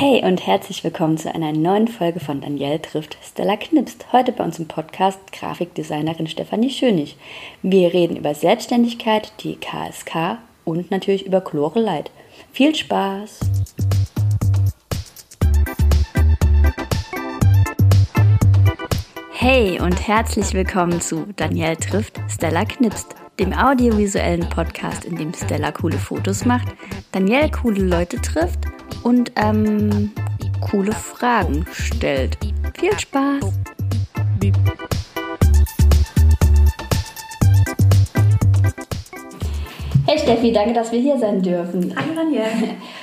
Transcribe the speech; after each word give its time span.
Hey 0.00 0.24
und 0.24 0.46
herzlich 0.46 0.82
willkommen 0.82 1.18
zu 1.18 1.30
einer 1.34 1.52
neuen 1.52 1.86
Folge 1.86 2.20
von 2.20 2.40
Danielle 2.40 2.80
trifft 2.80 3.18
Stella 3.22 3.58
Knipst. 3.58 4.14
Heute 4.14 4.32
bei 4.32 4.42
uns 4.42 4.58
im 4.58 4.66
Podcast 4.66 5.30
Grafikdesignerin 5.30 6.26
Stefanie 6.26 6.70
Schönig. 6.70 7.18
Wir 7.60 7.92
reden 7.92 8.16
über 8.16 8.34
Selbstständigkeit, 8.34 9.30
die 9.40 9.56
KSK 9.56 10.38
und 10.64 10.90
natürlich 10.90 11.26
über 11.26 11.42
Chlore 11.42 11.80
Light. 11.80 12.10
Viel 12.50 12.74
Spaß! 12.74 13.40
Hey 19.32 19.78
und 19.82 20.08
herzlich 20.08 20.54
willkommen 20.54 21.02
zu 21.02 21.26
Danielle 21.36 21.76
trifft 21.76 22.18
Stella 22.30 22.64
Knipst, 22.64 23.14
dem 23.38 23.52
audiovisuellen 23.52 24.48
Podcast, 24.48 25.04
in 25.04 25.16
dem 25.16 25.34
Stella 25.34 25.70
coole 25.72 25.98
Fotos 25.98 26.46
macht, 26.46 26.68
Danielle 27.12 27.50
coole 27.50 27.82
Leute 27.82 28.18
trifft 28.18 28.60
und 29.02 29.32
ähm, 29.36 30.12
coole 30.60 30.92
Fragen 30.92 31.64
stellt. 31.72 32.38
Viel 32.78 32.98
Spaß! 32.98 33.44
Hey 40.06 40.18
Steffi, 40.18 40.52
danke, 40.52 40.72
dass 40.72 40.90
wir 40.90 40.98
hier 40.98 41.18
sein 41.18 41.40
dürfen. 41.40 41.94
Hallo 41.94 42.12
Daniel, 42.16 42.42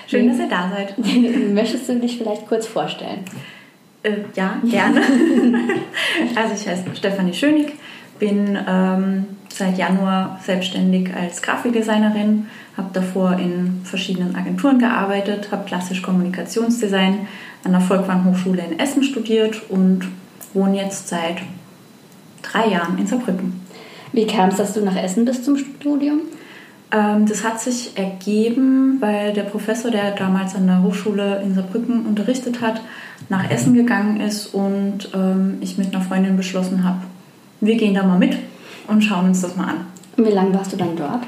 schön, 0.08 0.28
dass 0.28 0.40
ihr 0.40 0.50
da 0.50 0.70
seid. 0.70 0.98
Möchtest 1.54 1.88
du 1.88 2.00
dich 2.00 2.18
vielleicht 2.18 2.48
kurz 2.48 2.68
vorstellen? 2.68 3.24
Äh, 4.04 4.12
ja, 4.36 4.60
gerne. 4.64 5.02
also 6.36 6.54
ich 6.54 6.68
heiße 6.68 6.84
Stefanie 6.96 7.34
Schönig, 7.34 7.74
bin 8.20 8.58
ähm, 8.68 9.37
seit 9.58 9.78
Januar 9.78 10.40
selbstständig 10.44 11.14
als 11.16 11.42
Grafikdesignerin, 11.42 12.48
habe 12.76 12.90
davor 12.94 13.34
in 13.34 13.82
verschiedenen 13.84 14.36
Agenturen 14.36 14.80
gearbeitet, 14.80 15.52
habe 15.52 15.66
klassisch 15.66 16.02
Kommunikationsdesign 16.02 17.28
an 17.64 17.72
der 17.72 17.82
Volkwang 17.82 18.26
Hochschule 18.26 18.64
in 18.64 18.80
Essen 18.80 19.04
studiert 19.04 19.70
und 19.70 20.08
wohne 20.54 20.78
jetzt 20.78 21.08
seit 21.08 21.38
drei 22.42 22.70
Jahren 22.70 22.98
in 22.98 23.08
Saarbrücken. 23.08 23.62
Wie 24.14 24.28
kam 24.28 24.50
es, 24.50 24.58
dass 24.58 24.74
du 24.74 24.82
nach 24.82 24.96
Essen 24.96 25.26
bist 25.26 25.44
zum 25.44 25.58
Studium? 25.58 26.22
Ähm, 26.92 27.26
das 27.26 27.44
hat 27.44 27.60
sich 27.60 27.98
ergeben, 27.98 28.98
weil 29.02 29.34
der 29.34 29.44
Professor, 29.44 29.92
der 29.92 30.12
damals 30.12 30.56
an 30.56 30.68
der 30.68 30.84
Hochschule 30.84 31.42
in 31.44 31.54
Saarbrücken 31.54 32.06
unterrichtet 32.06 32.62
hat, 32.62 32.82
nach 33.30 33.50
Essen 33.50 33.74
gegangen 33.74 34.22
ist 34.22 34.54
und 34.54 35.10
ähm, 35.14 35.58
ich 35.62 35.78
mit 35.78 35.94
einer 35.94 36.04
Freundin 36.04 36.38
beschlossen 36.38 36.84
habe, 36.84 37.02
wir 37.60 37.76
gehen 37.76 37.96
da 37.96 38.04
mal 38.04 38.20
mit 38.20 38.38
und 38.88 39.04
schauen 39.04 39.26
uns 39.26 39.42
das 39.42 39.56
mal 39.56 39.66
an. 39.66 39.86
Und 40.16 40.28
wie 40.28 40.32
lange 40.32 40.54
warst 40.54 40.74
du 40.74 40.78
dann 40.78 40.96
dort? 40.96 41.24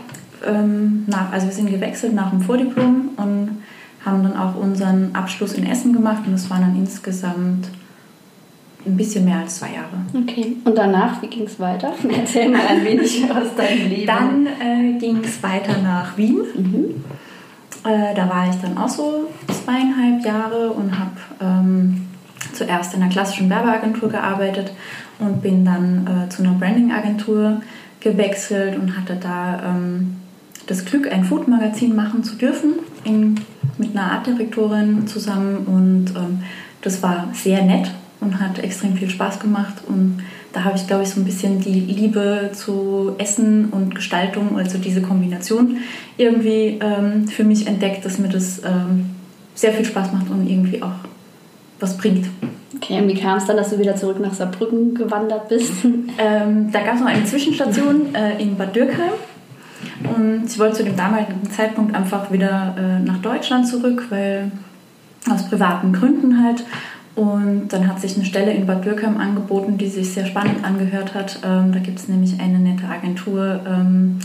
Ähm, 0.45 1.03
nach, 1.07 1.31
also 1.31 1.47
wir 1.47 1.53
sind 1.53 1.69
gewechselt 1.69 2.13
nach 2.13 2.29
dem 2.29 2.41
Vordiplom 2.41 3.09
und 3.17 3.61
haben 4.05 4.23
dann 4.23 4.38
auch 4.38 4.55
unseren 4.55 5.13
Abschluss 5.13 5.53
in 5.53 5.65
Essen 5.65 5.93
gemacht 5.93 6.23
und 6.25 6.33
es 6.33 6.49
waren 6.49 6.61
dann 6.61 6.75
insgesamt 6.75 7.69
ein 8.85 8.95
bisschen 8.95 9.25
mehr 9.25 9.39
als 9.39 9.57
zwei 9.57 9.73
Jahre. 9.73 9.97
Okay, 10.13 10.55
und 10.63 10.77
danach, 10.77 11.21
wie 11.21 11.27
ging 11.27 11.43
es 11.43 11.59
weiter? 11.59 11.93
Erzähl 12.17 12.49
mal 12.49 12.65
ein 12.67 12.83
wenig 12.85 13.23
aus 13.31 13.55
deinem 13.55 13.89
Leben. 13.89 14.05
Dann 14.05 14.47
äh, 14.47 14.97
ging 14.97 15.19
es 15.23 15.43
weiter 15.43 15.77
nach 15.81 16.17
Wien. 16.17 16.37
Mhm. 16.55 17.03
Äh, 17.83 18.15
da 18.15 18.30
war 18.30 18.49
ich 18.49 18.55
dann 18.61 18.77
auch 18.77 18.89
so 18.89 19.27
zweieinhalb 19.47 20.25
Jahre 20.25 20.71
und 20.71 20.97
habe 20.97 21.11
ähm, 21.41 22.08
zuerst 22.54 22.94
in 22.94 23.02
einer 23.02 23.12
klassischen 23.12 23.50
Werbeagentur 23.50 24.09
gearbeitet 24.09 24.72
und 25.20 25.42
bin 25.42 25.66
dann 25.66 26.08
äh, 26.08 26.30
zu 26.30 26.44
einer 26.44 26.54
Branding-Agentur 26.54 27.62
gewechselt 28.00 28.78
und 28.78 28.98
hatte 28.98 29.16
da 29.16 29.62
ähm, 29.66 30.18
das 30.67 30.86
Glück, 30.86 31.12
ein 31.12 31.23
Food-Magazin 31.23 31.95
machen 31.95 32.23
zu 32.23 32.36
dürfen 32.36 32.76
in, 33.04 33.36
mit 33.78 33.95
einer 33.95 34.12
Artdirektorin 34.12 35.08
zusammen 35.08 35.66
und 35.66 36.16
ähm, 36.16 36.44
das 36.82 37.02
war 37.02 37.30
sehr 37.34 37.64
nett 37.64 37.92
und 38.22 38.40
hat 38.40 38.60
extrem 38.60 38.95
viel 38.95 39.10
Spaß 39.10 39.40
gemacht 39.40 39.76
und 39.88 40.22
da 40.54 40.64
habe 40.64 40.78
ich, 40.78 40.88
glaube 40.88 41.04
ich, 41.04 41.10
so 41.10 41.20
ein 41.22 41.26
bisschen 41.26 41.60
die 41.60 41.80
Liebe 41.80 42.50
zu 42.54 43.14
Essen 43.20 43.66
und 43.70 43.94
Gestaltung, 43.94 44.58
also 44.58 44.78
diese 44.80 45.02
Kombination 45.02 45.78
irgendwie 46.17 46.80
ähm, 46.82 47.28
für 47.28 47.44
mich 47.44 47.67
entdeckt, 47.67 48.04
dass 48.04 48.17
mir 48.17 48.30
das 48.30 48.64
ähm, 48.66 49.11
sehr 49.54 49.73
viel 49.73 49.86
Spaß 49.86 50.11
macht 50.11 50.30
und 50.30 50.49
irgendwie 50.49 50.82
auch 50.82 50.95
was 51.80 51.98
bringt. 51.98 52.28
Okay, 52.76 53.02
und 53.02 53.08
wie 53.08 53.16
kam 53.16 53.38
es 53.38 53.45
dann, 53.45 53.58
dass 53.58 53.72
du 53.72 53.80
wieder 53.80 53.95
zurück 53.95 54.20
nach 54.20 54.34
Saarbrücken 54.34 54.95
gewandert 54.95 55.50
bist? 55.50 55.73
Ähm, 56.22 56.70
da 56.73 56.82
gab 56.82 56.95
es 56.95 57.00
noch 57.00 57.08
eine 57.08 57.23
Zwischenstation 57.23 58.14
äh, 58.14 58.42
in 58.42 58.58
Bad 58.58 58.76
Dürkheim. 58.76 59.14
Und 60.04 60.44
ich 60.45 60.60
wollte 60.60 60.78
zu 60.78 60.84
dem 60.84 60.98
damaligen 60.98 61.50
Zeitpunkt 61.50 61.95
einfach 61.95 62.30
wieder 62.30 62.76
äh, 62.78 63.00
nach 63.00 63.20
Deutschland 63.20 63.67
zurück, 63.67 64.08
weil 64.10 64.52
aus 65.30 65.48
privaten 65.48 65.94
Gründen 65.94 66.44
halt. 66.44 66.66
Und 67.16 67.70
dann 67.70 67.88
hat 67.88 68.00
sich 68.02 68.16
eine 68.16 68.26
Stelle 68.26 68.52
in 68.52 68.66
Bad 68.66 68.84
Dürkheim 68.84 69.17
angeboten, 69.17 69.78
die 69.78 69.88
sich 69.88 70.10
sehr 70.14 70.26
spannend 70.26 70.64
angehört 70.64 71.14
hat. 71.14 71.40
Ähm, 71.46 71.72
da 71.72 71.80
gibt 71.80 72.00
es 72.00 72.08
nämlich 72.08 72.40
eine 72.40 72.60
nette 72.60 72.86
Agentur, 72.86 73.61
ähm, 73.66 74.20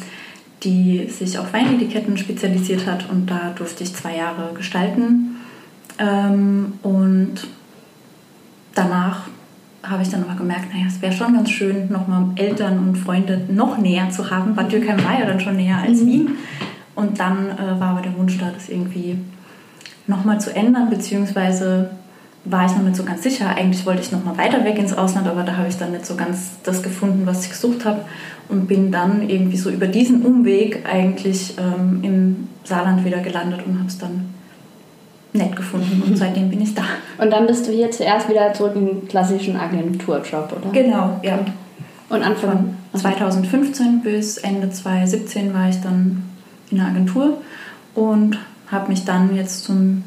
die 0.62 1.06
sich 1.08 1.38
auf 1.38 1.52
Weinetiketten 1.52 2.16
spezialisiert 2.16 2.86
hat. 2.86 3.08
Und 3.10 3.30
da 3.30 3.52
durfte 3.54 3.84
ich 3.84 3.94
zwei 3.94 4.16
Jahre 4.16 4.52
gestalten. 4.54 5.33
Ähm, 5.98 6.74
und 6.82 7.46
danach 8.74 9.28
habe 9.82 10.02
ich 10.02 10.08
dann 10.08 10.20
nochmal 10.20 10.36
gemerkt, 10.36 10.72
naja, 10.72 10.86
es 10.88 11.00
wäre 11.02 11.12
schon 11.12 11.34
ganz 11.34 11.50
schön, 11.50 11.90
nochmal 11.90 12.26
Eltern 12.36 12.78
und 12.78 12.96
Freunde 12.96 13.42
noch 13.48 13.78
näher 13.78 14.10
zu 14.10 14.30
haben. 14.30 14.54
Bad 14.54 14.72
Dürkheim 14.72 15.04
war 15.04 15.18
ja 15.18 15.26
dann 15.26 15.40
schon 15.40 15.56
näher 15.56 15.78
als 15.78 16.00
mhm. 16.00 16.06
Wien. 16.06 16.30
Und 16.94 17.18
dann 17.18 17.50
äh, 17.50 17.80
war 17.80 17.90
aber 17.90 18.02
der 18.02 18.16
Wunsch 18.16 18.38
da, 18.38 18.50
das 18.52 18.68
irgendwie 18.68 19.18
nochmal 20.06 20.40
zu 20.40 20.54
ändern, 20.54 20.90
beziehungsweise 20.90 21.90
war 22.44 22.66
ich 22.66 22.72
noch 22.72 22.82
nicht 22.82 22.96
so 22.96 23.04
ganz 23.04 23.22
sicher. 23.22 23.48
Eigentlich 23.56 23.86
wollte 23.86 24.02
ich 24.02 24.12
nochmal 24.12 24.36
weiter 24.36 24.64
weg 24.64 24.78
ins 24.78 24.92
Ausland, 24.92 25.26
aber 25.26 25.42
da 25.42 25.56
habe 25.56 25.68
ich 25.68 25.76
dann 25.76 25.92
nicht 25.92 26.06
so 26.06 26.14
ganz 26.14 26.58
das 26.62 26.82
gefunden, 26.82 27.22
was 27.24 27.44
ich 27.44 27.50
gesucht 27.50 27.84
habe. 27.84 28.02
Und 28.48 28.68
bin 28.68 28.92
dann 28.92 29.28
irgendwie 29.28 29.56
so 29.56 29.70
über 29.70 29.86
diesen 29.86 30.22
Umweg 30.22 30.84
eigentlich 30.86 31.54
ähm, 31.58 32.00
im 32.02 32.48
Saarland 32.64 33.04
wieder 33.04 33.20
gelandet 33.20 33.60
und 33.66 33.78
habe 33.78 33.88
es 33.88 33.96
dann 33.96 34.33
nett 35.34 35.54
gefunden 35.56 36.02
und 36.06 36.16
seitdem 36.16 36.48
bin 36.48 36.62
ich 36.62 36.74
da. 36.74 36.84
Und 37.18 37.30
dann 37.30 37.46
bist 37.46 37.66
du 37.66 37.72
hier 37.72 37.90
zuerst 37.90 38.28
wieder 38.28 38.52
zurück 38.54 38.72
im 38.76 39.06
klassischen 39.08 39.56
Agenturjob, 39.56 40.52
oder? 40.52 40.70
Genau, 40.72 41.20
ja. 41.22 41.40
Und 42.08 42.22
Anfang 42.22 42.76
von 42.92 43.00
2015 43.00 44.02
bis 44.02 44.38
Ende 44.38 44.70
2017 44.70 45.52
war 45.52 45.68
ich 45.68 45.80
dann 45.80 46.22
in 46.70 46.78
der 46.78 46.86
Agentur 46.86 47.38
und 47.94 48.38
habe 48.70 48.88
mich 48.88 49.04
dann 49.04 49.34
jetzt 49.34 49.64
zum 49.64 50.04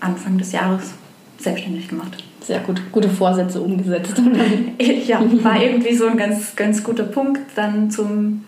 Anfang 0.00 0.38
des 0.38 0.52
Jahres 0.52 0.92
selbstständig 1.38 1.88
gemacht. 1.88 2.22
Sehr 2.40 2.60
gut, 2.60 2.80
gute 2.92 3.10
Vorsätze 3.10 3.60
umgesetzt. 3.60 4.14
ja, 5.06 5.20
war 5.42 5.60
irgendwie 5.60 5.94
so 5.94 6.06
ein 6.06 6.16
ganz, 6.16 6.54
ganz 6.54 6.84
guter 6.84 7.02
Punkt, 7.02 7.40
dann 7.56 7.90
zum 7.90 8.44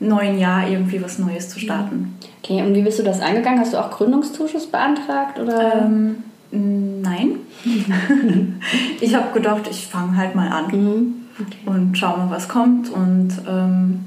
neuen 0.00 0.38
Jahr 0.38 0.68
irgendwie 0.68 1.02
was 1.02 1.18
Neues 1.18 1.48
zu 1.48 1.58
starten. 1.58 2.16
Okay, 2.42 2.62
und 2.62 2.74
wie 2.74 2.82
bist 2.82 2.98
du 2.98 3.02
das 3.02 3.20
angegangen? 3.20 3.60
Hast 3.60 3.72
du 3.72 3.78
auch 3.78 3.90
Gründungszuschuss 3.90 4.66
beantragt? 4.66 5.38
Oder? 5.38 5.82
Ähm, 5.82 6.16
nein. 6.50 7.30
ich 9.00 9.14
habe 9.14 9.32
gedacht, 9.32 9.68
ich 9.70 9.86
fange 9.86 10.16
halt 10.16 10.34
mal 10.34 10.48
an 10.48 10.66
mhm. 10.66 11.14
okay. 11.40 11.58
und 11.66 11.98
schau 11.98 12.16
mal, 12.16 12.30
was 12.30 12.48
kommt. 12.48 12.90
Und 12.90 13.30
ähm, 13.48 14.04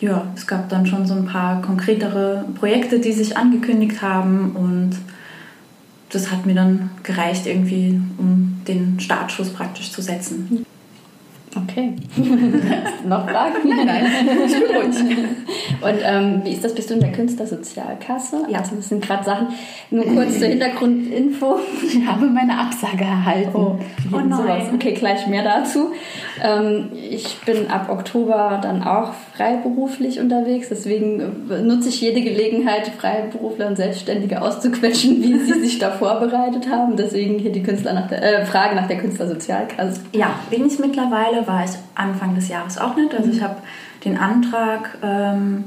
ja, 0.00 0.26
es 0.34 0.46
gab 0.46 0.68
dann 0.68 0.86
schon 0.86 1.06
so 1.06 1.14
ein 1.14 1.26
paar 1.26 1.62
konkretere 1.62 2.44
Projekte, 2.54 2.98
die 2.98 3.12
sich 3.12 3.36
angekündigt 3.36 4.02
haben 4.02 4.52
und 4.54 4.90
das 6.10 6.30
hat 6.30 6.44
mir 6.44 6.54
dann 6.54 6.90
gereicht, 7.02 7.46
irgendwie, 7.46 8.00
um 8.18 8.60
den 8.68 9.00
Startschuss 9.00 9.50
praktisch 9.50 9.92
zu 9.92 10.02
setzen. 10.02 10.66
Okay. 11.54 11.92
Noch 13.06 13.28
Fragen? 13.28 13.68
Nein, 13.68 14.06
ich 14.46 14.52
bin 14.52 14.76
ruhig. 14.76 15.18
Und 15.82 15.98
ähm, 16.02 16.40
wie 16.44 16.52
ist 16.52 16.64
das? 16.64 16.74
Bist 16.74 16.88
du 16.88 16.94
in 16.94 17.00
der 17.00 17.12
Künstlersozialkasse? 17.12 18.46
Ja. 18.48 18.60
Also 18.60 18.76
das 18.76 18.88
sind 18.88 19.04
gerade 19.04 19.24
Sachen. 19.24 19.48
Nur 19.90 20.04
kurz 20.06 20.38
zur 20.38 20.48
Hintergrundinfo. 20.48 21.58
Ich 21.84 22.06
habe 22.06 22.26
meine 22.26 22.58
Absage 22.58 23.04
erhalten. 23.04 23.50
Oh, 23.54 23.78
oh 24.12 24.16
nein. 24.16 24.32
Sowas. 24.32 24.62
Okay, 24.74 24.92
gleich 24.92 25.26
mehr 25.26 25.44
dazu. 25.44 25.90
Ähm, 26.42 26.90
ich 26.94 27.36
bin 27.44 27.70
ab 27.70 27.90
Oktober 27.90 28.58
dann 28.62 28.82
auch 28.82 29.12
freiberuflich 29.36 30.20
unterwegs. 30.20 30.68
Deswegen 30.70 31.48
nutze 31.66 31.90
ich 31.90 32.00
jede 32.00 32.22
Gelegenheit, 32.22 32.88
Freiberufler 32.98 33.66
und 33.66 33.76
Selbstständige 33.76 34.40
auszuquetschen, 34.40 35.22
wie 35.22 35.38
sie 35.38 35.60
sich 35.60 35.78
da 35.78 35.90
vorbereitet 35.90 36.68
haben. 36.70 36.96
Deswegen 36.96 37.38
hier 37.38 37.52
die 37.52 37.62
Künstler 37.62 37.92
nach 37.92 38.08
der, 38.08 38.22
äh, 38.22 38.46
Frage 38.46 38.74
nach 38.74 38.88
der 38.88 38.98
Künstlersozialkasse. 38.98 40.00
Ja, 40.12 40.34
bin 40.50 40.66
ich 40.66 40.78
mittlerweile 40.78 41.41
war 41.46 41.64
ich 41.64 41.72
Anfang 41.94 42.34
des 42.34 42.48
Jahres 42.48 42.78
auch 42.78 42.96
nicht. 42.96 43.14
Also 43.14 43.30
ich 43.30 43.42
habe 43.42 43.56
den 44.04 44.18
Antrag 44.18 44.98
ähm, 45.02 45.64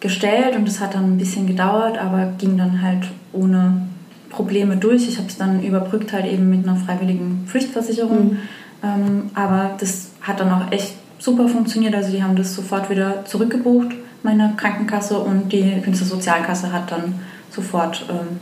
gestellt 0.00 0.56
und 0.56 0.68
es 0.68 0.80
hat 0.80 0.94
dann 0.94 1.14
ein 1.14 1.18
bisschen 1.18 1.46
gedauert, 1.46 1.98
aber 1.98 2.32
ging 2.38 2.56
dann 2.56 2.82
halt 2.82 3.04
ohne 3.32 3.88
Probleme 4.30 4.76
durch. 4.76 5.08
Ich 5.08 5.18
habe 5.18 5.28
es 5.28 5.36
dann 5.36 5.62
überbrückt 5.62 6.12
halt 6.12 6.26
eben 6.26 6.50
mit 6.50 6.66
einer 6.66 6.76
freiwilligen 6.76 7.44
Pflichtversicherung. 7.46 8.30
Mhm. 8.30 8.38
Ähm, 8.82 9.30
aber 9.34 9.72
das 9.78 10.10
hat 10.22 10.40
dann 10.40 10.52
auch 10.52 10.70
echt 10.70 10.94
super 11.18 11.48
funktioniert. 11.48 11.94
Also 11.94 12.12
die 12.12 12.22
haben 12.22 12.36
das 12.36 12.54
sofort 12.54 12.90
wieder 12.90 13.24
zurückgebucht, 13.24 13.88
meine 14.22 14.54
Krankenkasse, 14.56 15.18
und 15.18 15.52
die 15.52 15.80
Künstlersozialkasse 15.82 16.72
hat 16.72 16.90
dann 16.92 17.14
sofort 17.50 18.04
ähm, 18.08 18.38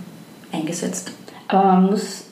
eingesetzt. 0.52 1.12
Aber 1.48 1.64
man 1.64 1.86
muss, 1.86 2.25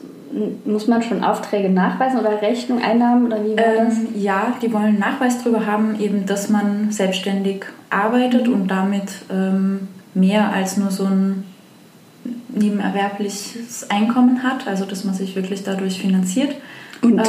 muss 0.65 0.87
man 0.87 1.03
schon 1.03 1.23
Aufträge 1.23 1.71
nachweisen 1.71 2.19
oder 2.19 2.43
Rechnung, 2.43 2.83
Einnahmen 2.83 3.27
oder 3.27 3.45
wie 3.45 3.57
war 3.57 3.85
das? 3.85 3.99
Ähm, 3.99 4.09
ja, 4.17 4.55
die 4.61 4.73
wollen 4.73 4.99
Nachweis 4.99 5.43
darüber 5.43 5.67
haben, 5.67 5.99
eben, 6.01 6.27
dass 6.27 6.49
man 6.49 6.91
selbstständig 6.91 7.65
arbeitet 7.91 8.49
und 8.49 8.69
damit 8.69 9.11
ähm, 9.31 9.89
mehr 10.15 10.53
als 10.53 10.77
nur 10.77 10.91
so 10.91 11.05
ein 11.05 11.45
nebenerwerbliches 12.49 13.91
Einkommen 13.91 14.43
hat, 14.43 14.67
also 14.67 14.85
dass 14.85 15.05
man 15.05 15.15
sich 15.15 15.37
wirklich 15.37 15.63
dadurch 15.65 16.01
finanziert. 16.01 16.55
Und 17.03 17.21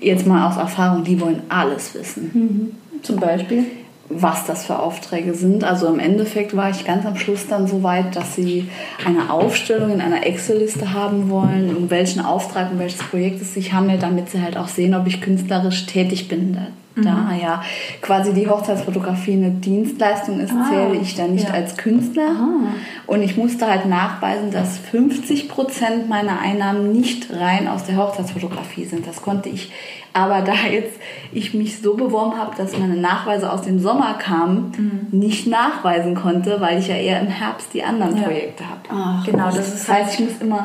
jetzt 0.00 0.26
mal 0.26 0.46
aus 0.46 0.56
Erfahrung, 0.56 1.02
die 1.02 1.20
wollen 1.20 1.42
alles 1.48 1.94
wissen. 1.94 2.30
Mhm. 2.32 3.02
Zum 3.02 3.16
Beispiel? 3.16 3.64
Was 4.10 4.46
das 4.46 4.64
für 4.64 4.78
Aufträge 4.78 5.34
sind. 5.34 5.64
Also 5.64 5.86
im 5.86 5.98
Endeffekt 5.98 6.56
war 6.56 6.70
ich 6.70 6.84
ganz 6.86 7.04
am 7.04 7.16
Schluss 7.16 7.46
dann 7.46 7.66
so 7.66 7.82
weit, 7.82 8.16
dass 8.16 8.34
sie 8.34 8.68
eine 9.04 9.30
Aufstellung 9.30 9.90
in 9.92 10.00
einer 10.00 10.24
Excel-Liste 10.26 10.92
haben 10.94 11.28
wollen, 11.30 11.76
um 11.76 11.90
welchen 11.90 12.20
Auftrag 12.24 12.70
und 12.72 12.78
welches 12.78 13.00
Projekt 13.00 13.42
es 13.42 13.54
sich 13.54 13.72
handelt, 13.72 14.02
damit 14.02 14.30
sie 14.30 14.40
halt 14.42 14.56
auch 14.56 14.68
sehen, 14.68 14.94
ob 14.94 15.06
ich 15.06 15.20
künstlerisch 15.20 15.86
tätig 15.86 16.28
bin. 16.28 16.54
Da, 16.54 16.60
Mhm. 16.94 17.04
da 17.04 17.28
ja 17.40 17.62
quasi 18.00 18.32
die 18.34 18.48
Hochzeitsfotografie 18.48 19.34
eine 19.34 19.50
Dienstleistung 19.50 20.40
ist, 20.40 20.52
Ah, 20.52 20.68
zähle 20.68 20.96
ich 21.00 21.14
da 21.14 21.28
nicht 21.28 21.46
ja. 21.48 21.54
als 21.54 21.76
Künstler. 21.76 22.30
Ah. 22.36 22.72
Und 23.06 23.22
ich 23.22 23.36
musste 23.36 23.66
halt 23.70 23.86
nachweisen, 23.86 24.50
dass 24.50 24.78
50 24.78 25.48
Prozent 25.48 26.08
meiner 26.08 26.40
Einnahmen 26.40 26.90
nicht 26.92 27.28
rein 27.32 27.68
aus 27.68 27.84
der 27.84 27.98
Hochzeitsfotografie 27.98 28.84
sind. 28.84 29.06
Das 29.06 29.22
konnte 29.22 29.48
ich, 29.48 29.70
aber 30.12 30.40
da 30.42 30.54
jetzt 30.70 30.98
ich 31.32 31.54
mich 31.54 31.80
so 31.80 31.94
beworben 31.94 32.36
habe, 32.38 32.54
dass 32.56 32.76
meine 32.78 32.96
Nachweise 32.96 33.50
aus 33.52 33.62
dem 33.62 33.78
Sommer 33.78 34.14
kamen, 34.14 35.08
nicht 35.10 35.46
nachweisen 35.46 36.14
konnte, 36.14 36.60
weil 36.60 36.78
ich 36.78 36.88
ja 36.88 36.96
eher 36.96 37.20
im 37.20 37.28
Herbst 37.28 37.68
die 37.74 37.82
anderen 37.82 38.16
Ja. 38.16 38.22
Projekte 38.24 38.64
habe. 38.64 39.24
Genau, 39.30 39.46
das 39.46 39.56
Das 39.56 39.74
ist 39.74 39.88
heißt, 39.88 40.14
ich 40.14 40.26
muss 40.26 40.40
immer 40.40 40.62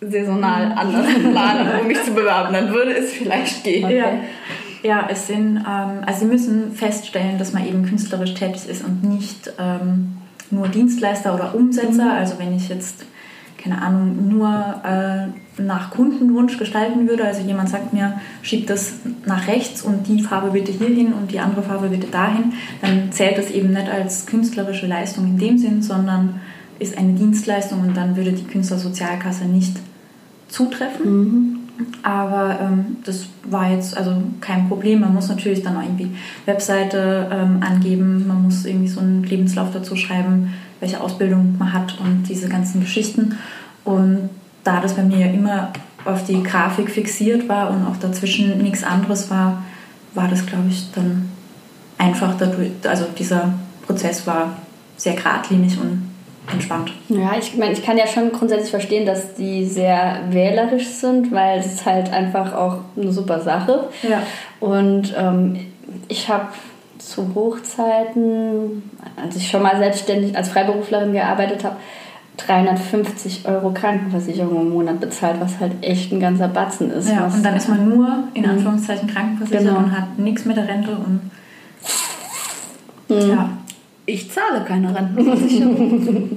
saisonal 0.00 0.72
anders 0.76 1.06
planen, 1.30 1.80
um 1.80 1.86
mich 1.86 2.02
zu 2.04 2.12
bewerben. 2.12 2.52
Dann 2.52 2.72
würde 2.72 2.92
es 2.92 3.12
vielleicht 3.12 3.64
gehen. 3.64 3.84
Okay. 3.84 3.98
Ja, 3.98 4.10
ja 4.82 5.08
es 5.10 5.26
sind, 5.26 5.56
ähm, 5.58 6.02
also 6.06 6.20
sie 6.20 6.26
müssen 6.26 6.72
feststellen, 6.72 7.38
dass 7.38 7.52
man 7.52 7.66
eben 7.66 7.84
künstlerisch 7.84 8.34
tätig 8.34 8.68
ist 8.68 8.84
und 8.84 9.02
nicht 9.02 9.52
ähm, 9.58 10.18
nur 10.50 10.68
Dienstleister 10.68 11.34
oder 11.34 11.54
Umsetzer. 11.54 12.12
Also 12.12 12.38
wenn 12.38 12.54
ich 12.56 12.68
jetzt, 12.68 13.04
keine 13.68 13.82
Ahnung, 13.82 14.28
nur 14.28 14.48
äh, 14.84 15.60
nach 15.60 15.90
Kundenwunsch 15.90 16.58
gestalten 16.58 17.08
würde, 17.08 17.24
also 17.24 17.42
jemand 17.42 17.68
sagt 17.68 17.92
mir, 17.92 18.14
schieb 18.42 18.66
das 18.66 18.94
nach 19.26 19.46
rechts 19.48 19.82
und 19.82 20.06
die 20.06 20.22
Farbe 20.22 20.50
bitte 20.50 20.72
hierhin 20.72 21.12
und 21.12 21.32
die 21.32 21.40
andere 21.40 21.62
Farbe 21.62 21.88
bitte 21.88 22.06
dahin, 22.06 22.52
dann 22.80 23.12
zählt 23.12 23.38
das 23.38 23.50
eben 23.50 23.72
nicht 23.72 23.88
als 23.88 24.26
künstlerische 24.26 24.86
Leistung 24.86 25.26
in 25.26 25.38
dem 25.38 25.58
Sinn, 25.58 25.82
sondern 25.82 26.40
ist 26.78 26.96
eine 26.96 27.12
Dienstleistung 27.14 27.80
und 27.80 27.96
dann 27.96 28.16
würde 28.16 28.32
die 28.32 28.44
Künstlersozialkasse 28.44 29.44
nicht 29.44 29.76
zutreffen. 30.48 31.54
Aber 32.02 32.58
ähm, 32.60 32.96
das 33.04 33.26
war 33.44 33.70
jetzt 33.70 33.96
also 33.96 34.12
kein 34.40 34.68
Problem. 34.68 35.00
Man 35.00 35.14
muss 35.14 35.28
natürlich 35.28 35.62
dann 35.62 35.76
auch 35.76 35.82
irgendwie 35.82 36.10
Webseite 36.44 37.28
ähm, 37.30 37.58
angeben, 37.60 38.26
man 38.26 38.42
muss 38.42 38.64
irgendwie 38.64 38.88
so 38.88 39.00
einen 39.00 39.22
Lebenslauf 39.22 39.70
dazu 39.72 39.94
schreiben, 39.94 40.54
welche 40.80 41.00
Ausbildung 41.00 41.56
man 41.58 41.72
hat 41.72 41.98
und 42.00 42.24
diese 42.28 42.48
ganzen 42.48 42.80
Geschichten. 42.80 43.38
Und 43.84 44.30
da 44.64 44.80
das 44.80 44.94
bei 44.94 45.02
mir 45.02 45.18
ja 45.18 45.26
immer 45.26 45.72
auf 46.04 46.24
die 46.24 46.42
Grafik 46.42 46.90
fixiert 46.90 47.48
war 47.48 47.70
und 47.70 47.86
auch 47.86 47.96
dazwischen 47.96 48.58
nichts 48.62 48.84
anderes 48.84 49.30
war, 49.30 49.62
war 50.14 50.28
das, 50.28 50.46
glaube 50.46 50.68
ich, 50.70 50.90
dann 50.94 51.30
einfach 51.98 52.36
dadurch, 52.38 52.70
also 52.88 53.06
dieser 53.18 53.52
Prozess 53.86 54.26
war 54.26 54.56
sehr 54.96 55.14
geradlinig 55.14 55.78
und 55.80 56.08
entspannt. 56.50 56.92
Ja, 57.08 57.32
ich 57.38 57.56
meine, 57.56 57.72
ich 57.72 57.84
kann 57.84 57.98
ja 57.98 58.06
schon 58.06 58.32
grundsätzlich 58.32 58.70
verstehen, 58.70 59.04
dass 59.04 59.34
die 59.34 59.66
sehr 59.66 60.20
wählerisch 60.30 60.86
sind, 60.86 61.30
weil 61.32 61.58
es 61.58 61.66
ist 61.66 61.86
halt 61.86 62.10
einfach 62.12 62.54
auch 62.54 62.78
eine 62.96 63.12
super 63.12 63.40
Sache. 63.40 63.88
Ja. 64.02 64.22
Und 64.60 65.14
ähm, 65.16 65.58
ich 66.08 66.28
habe 66.28 66.48
zu 67.08 67.34
Hochzeiten, 67.34 68.82
als 69.22 69.36
ich 69.36 69.48
schon 69.50 69.62
mal 69.62 69.76
selbstständig 69.78 70.36
als 70.36 70.48
Freiberuflerin 70.50 71.12
gearbeitet 71.12 71.64
habe, 71.64 71.76
350 72.38 73.48
Euro 73.48 73.72
Krankenversicherung 73.72 74.60
im 74.62 74.70
Monat 74.70 75.00
bezahlt, 75.00 75.40
was 75.40 75.58
halt 75.58 75.72
echt 75.82 76.12
ein 76.12 76.20
ganzer 76.20 76.46
Batzen 76.48 76.90
ist. 76.92 77.08
Ja, 77.10 77.24
und 77.26 77.42
dann 77.44 77.56
ist 77.56 77.68
man 77.68 77.88
nur 77.88 78.24
in 78.34 78.46
Anführungszeichen 78.46 79.08
krankenversichert 79.08 79.64
Genau. 79.64 79.78
und 79.78 79.90
hat 79.92 80.18
nichts 80.18 80.44
mit 80.44 80.56
der 80.56 80.68
Rente 80.68 80.90
und 80.92 81.20
Mhm. 83.10 83.30
ja. 83.30 83.50
Ich 84.06 84.30
zahle 84.30 84.64
keine 84.64 84.94
Rentenversicherung. 84.94 86.30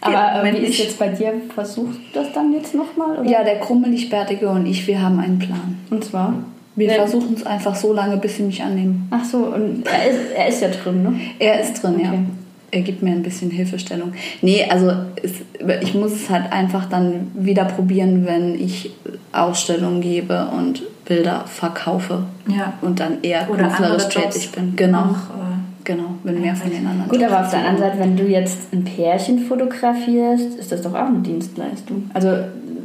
Aber 0.00 0.12
Ja, 0.12 0.40
äh, 0.40 0.44
wenn 0.44 0.54
wie 0.56 0.58
ist 0.58 0.70
ich- 0.70 0.84
jetzt 0.84 0.98
bei 0.98 1.08
dir? 1.08 1.32
Versucht 1.54 1.96
das 2.12 2.32
dann 2.32 2.52
jetzt 2.52 2.74
nochmal? 2.74 3.26
ja, 3.28 3.42
der 3.42 3.58
krummeligbärtige 3.60 4.48
und 4.50 4.66
ich, 4.66 4.86
wir 4.86 5.00
haben 5.00 5.18
einen 5.18 5.38
Plan. 5.38 5.78
Und 5.90 6.04
zwar? 6.04 6.34
Wir 6.76 6.90
versuchen 6.90 7.34
es 7.36 7.46
einfach 7.46 7.74
so 7.76 7.92
lange, 7.92 8.16
bis 8.16 8.36
sie 8.36 8.42
mich 8.42 8.62
annehmen. 8.62 9.06
Ach 9.10 9.24
so, 9.24 9.38
und 9.38 9.84
er 9.86 10.10
ist, 10.10 10.18
er 10.36 10.48
ist 10.48 10.60
ja 10.60 10.68
drin, 10.68 11.02
ne? 11.02 11.14
Er 11.38 11.60
ist 11.60 11.82
drin, 11.82 12.00
ja. 12.00 12.08
Okay. 12.08 12.18
Er 12.72 12.80
gibt 12.80 13.02
mir 13.02 13.12
ein 13.12 13.22
bisschen 13.22 13.52
Hilfestellung. 13.52 14.12
Nee, 14.42 14.64
also 14.68 14.90
es, 15.22 15.32
ich 15.80 15.94
muss 15.94 16.12
es 16.12 16.28
halt 16.30 16.50
einfach 16.52 16.86
dann 16.86 17.30
wieder 17.34 17.64
probieren, 17.66 18.26
wenn 18.26 18.56
ich 18.56 18.90
Ausstellungen 19.32 20.00
gebe 20.00 20.48
und 20.48 20.82
Bilder 21.04 21.44
verkaufe 21.46 22.24
Ja. 22.48 22.72
und 22.82 22.98
dann 22.98 23.18
eher 23.22 23.48
Oder 23.48 23.64
künstlerisch 23.68 24.08
tätig 24.08 24.50
bin. 24.50 24.74
Genau, 24.74 24.98
Auch, 25.02 25.10
äh, 25.36 25.84
genau, 25.84 26.16
wenn 26.24 26.40
mehr 26.40 26.56
von 26.56 26.70
den 26.70 26.84
anderen. 26.84 27.08
Gut, 27.08 27.22
aber 27.22 27.42
auf 27.42 27.50
der 27.50 27.60
anderen 27.60 27.78
Seite, 27.78 27.98
wenn 28.00 28.16
du 28.16 28.24
jetzt 28.24 28.72
ein 28.72 28.82
Pärchen 28.84 29.38
fotografierst, 29.40 30.58
ist 30.58 30.72
das 30.72 30.82
doch 30.82 30.94
auch 30.94 31.06
eine 31.06 31.20
Dienstleistung. 31.20 32.10
Also 32.14 32.28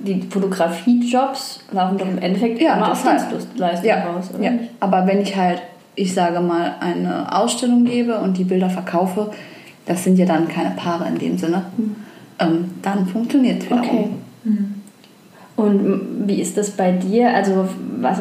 die 0.05 0.21
Fotografiejobs 0.29 1.61
laufen 1.71 1.97
doch 1.97 2.07
im 2.07 2.17
Endeffekt 2.17 2.61
Ja, 2.61 2.75
immer 2.75 2.91
auf. 2.91 3.03
Dienstleistung 3.03 3.87
ja, 3.87 4.03
raus, 4.03 4.29
oder? 4.33 4.43
ja, 4.43 4.51
aber 4.79 5.07
wenn 5.07 5.21
ich 5.21 5.35
halt, 5.35 5.61
ich 5.95 6.13
sage 6.13 6.39
mal, 6.39 6.75
eine 6.79 7.35
Ausstellung 7.35 7.85
gebe 7.85 8.17
und 8.19 8.37
die 8.37 8.43
Bilder 8.43 8.69
verkaufe, 8.69 9.31
das 9.85 10.03
sind 10.03 10.17
ja 10.17 10.25
dann 10.25 10.47
keine 10.47 10.71
Paare 10.71 11.07
in 11.07 11.17
dem 11.17 11.37
Sinne, 11.37 11.65
ähm, 12.39 12.71
dann 12.81 13.07
funktioniert 13.07 13.63
es 13.63 13.65
wiederum. 13.65 13.83
Okay. 13.83 14.09
Und 15.55 15.85
m, 15.85 16.01
wie 16.25 16.39
ist 16.41 16.57
das 16.57 16.71
bei 16.71 16.91
dir? 16.91 17.33
Also 17.33 17.67
was 17.99 18.19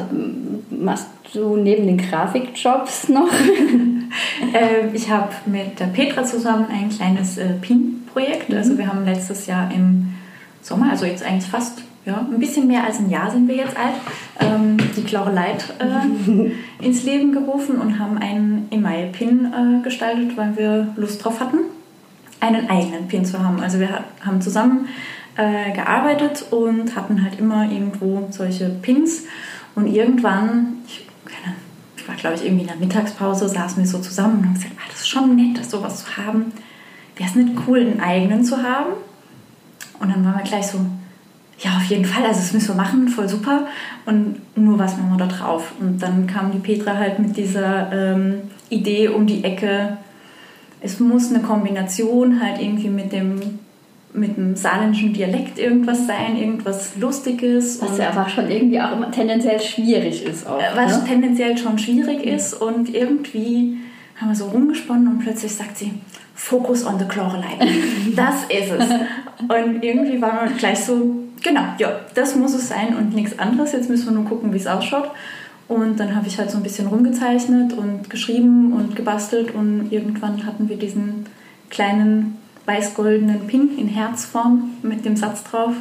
machst 0.70 1.06
du 1.32 1.56
neben 1.56 1.86
den 1.86 1.98
Grafikjobs 1.98 3.08
noch? 3.10 3.30
äh, 4.52 4.88
ich 4.92 5.08
habe 5.08 5.28
mit 5.46 5.78
der 5.78 5.86
Petra 5.86 6.24
zusammen 6.24 6.66
ein 6.72 6.88
kleines 6.88 7.38
äh, 7.38 7.50
PIN-Projekt. 7.60 8.52
Also 8.52 8.76
wir 8.76 8.88
haben 8.88 9.04
letztes 9.04 9.46
Jahr 9.46 9.70
im 9.72 10.14
Sommer, 10.62 10.90
also 10.90 11.04
jetzt 11.06 11.22
eigentlich 11.24 11.50
fast 11.50 11.82
ja, 12.04 12.18
ein 12.30 12.38
bisschen 12.38 12.66
mehr 12.66 12.84
als 12.84 12.98
ein 12.98 13.10
Jahr 13.10 13.30
sind 13.30 13.48
wir 13.48 13.56
jetzt 13.56 13.76
alt, 13.76 13.94
ähm, 14.40 14.76
die 14.96 15.02
Chlore 15.02 15.32
Light 15.32 15.64
äh, 15.78 16.82
ins 16.84 17.02
Leben 17.04 17.32
gerufen 17.32 17.76
und 17.80 17.98
haben 17.98 18.16
einen 18.18 18.66
Email-Pin 18.70 19.52
äh, 19.52 19.82
gestaltet, 19.84 20.36
weil 20.36 20.56
wir 20.56 20.88
Lust 20.96 21.22
drauf 21.24 21.40
hatten, 21.40 21.58
einen 22.40 22.70
eigenen 22.70 23.08
Pin 23.08 23.24
zu 23.24 23.42
haben. 23.44 23.60
Also 23.60 23.78
wir 23.78 23.90
ha- 23.90 24.04
haben 24.24 24.40
zusammen 24.40 24.88
äh, 25.36 25.72
gearbeitet 25.72 26.46
und 26.50 26.96
hatten 26.96 27.22
halt 27.22 27.38
immer 27.38 27.70
irgendwo 27.70 28.26
solche 28.30 28.68
Pins 28.70 29.24
und 29.74 29.86
irgendwann, 29.86 30.78
ich, 30.86 31.06
keine, 31.26 31.56
ich 31.96 32.08
war 32.08 32.14
glaube 32.14 32.36
ich 32.36 32.44
irgendwie 32.44 32.62
in 32.62 32.68
der 32.68 32.76
Mittagspause, 32.76 33.48
saßen 33.48 33.82
wir 33.82 33.88
so 33.88 33.98
zusammen 33.98 34.38
und 34.38 34.44
haben 34.46 34.54
gesagt, 34.54 34.72
ah, 34.78 34.86
das 34.90 35.00
ist 35.00 35.08
schon 35.08 35.36
nett, 35.36 35.58
das 35.58 35.70
sowas 35.70 36.04
zu 36.04 36.16
haben. 36.16 36.52
Wäre 37.16 37.28
es 37.28 37.34
nicht 37.36 37.52
cool, 37.66 37.80
einen 37.80 38.00
eigenen 38.00 38.44
zu 38.44 38.62
haben? 38.62 38.92
Und 40.00 40.10
dann 40.10 40.24
waren 40.24 40.36
wir 40.36 40.44
gleich 40.44 40.66
so, 40.66 40.78
ja, 41.60 41.76
auf 41.76 41.84
jeden 41.84 42.04
Fall, 42.04 42.24
also 42.24 42.40
das 42.40 42.52
müssen 42.52 42.68
wir 42.68 42.82
machen, 42.82 43.08
voll 43.08 43.28
super. 43.28 43.66
Und 44.06 44.36
nur 44.56 44.78
was 44.78 44.96
machen 44.96 45.10
wir 45.10 45.26
da 45.26 45.26
drauf? 45.26 45.72
Und 45.80 46.00
dann 46.02 46.26
kam 46.26 46.52
die 46.52 46.58
Petra 46.58 46.96
halt 46.96 47.18
mit 47.18 47.36
dieser 47.36 47.92
ähm, 47.92 48.42
Idee 48.68 49.08
um 49.08 49.26
die 49.26 49.42
Ecke, 49.44 49.98
es 50.80 51.00
muss 51.00 51.30
eine 51.30 51.42
Kombination 51.42 52.40
halt 52.40 52.60
irgendwie 52.60 52.88
mit 52.88 53.12
dem, 53.12 53.58
mit 54.12 54.36
dem 54.36 54.54
saarländischen 54.54 55.12
Dialekt 55.12 55.58
irgendwas 55.58 56.06
sein, 56.06 56.36
irgendwas 56.36 56.96
Lustiges. 56.96 57.82
Was 57.82 57.98
ja 57.98 58.08
einfach 58.08 58.28
schon 58.28 58.50
irgendwie 58.50 58.80
auch 58.80 58.92
immer 58.92 59.10
tendenziell 59.10 59.60
schwierig 59.60 60.24
ist. 60.24 60.46
Auch, 60.46 60.60
was 60.76 61.02
ne? 61.02 61.08
tendenziell 61.08 61.58
schon 61.58 61.78
schwierig 61.78 62.24
ist 62.24 62.54
und 62.54 62.94
irgendwie 62.94 63.78
haben 64.16 64.28
wir 64.28 64.36
so 64.36 64.46
rumgesponnen 64.46 65.08
und 65.08 65.18
plötzlich 65.20 65.54
sagt 65.54 65.78
sie, 65.78 65.92
Focus 66.34 66.86
on 66.86 66.98
the 67.00 67.04
Chlorelei. 67.04 67.58
Das 68.14 68.44
ist 68.44 68.70
es. 68.70 68.88
Und 69.46 69.82
irgendwie 69.82 70.20
waren 70.20 70.48
wir 70.48 70.56
gleich 70.56 70.84
so, 70.84 71.16
genau, 71.42 71.62
ja, 71.78 72.00
das 72.14 72.34
muss 72.34 72.54
es 72.54 72.68
sein 72.68 72.96
und 72.96 73.14
nichts 73.14 73.38
anderes. 73.38 73.72
Jetzt 73.72 73.88
müssen 73.88 74.06
wir 74.06 74.12
nur 74.12 74.24
gucken, 74.24 74.52
wie 74.52 74.56
es 74.56 74.66
ausschaut. 74.66 75.10
Und 75.68 76.00
dann 76.00 76.16
habe 76.16 76.26
ich 76.26 76.38
halt 76.38 76.50
so 76.50 76.56
ein 76.56 76.62
bisschen 76.62 76.86
rumgezeichnet 76.86 77.74
und 77.74 78.08
geschrieben 78.08 78.72
und 78.72 78.96
gebastelt 78.96 79.54
und 79.54 79.92
irgendwann 79.92 80.46
hatten 80.46 80.68
wir 80.70 80.76
diesen 80.76 81.26
kleinen 81.68 82.38
weiß-goldenen 82.64 83.46
Pin 83.46 83.76
in 83.76 83.88
Herzform 83.88 84.70
mit 84.82 85.04
dem 85.04 85.16
Satz 85.16 85.44
drauf 85.44 85.74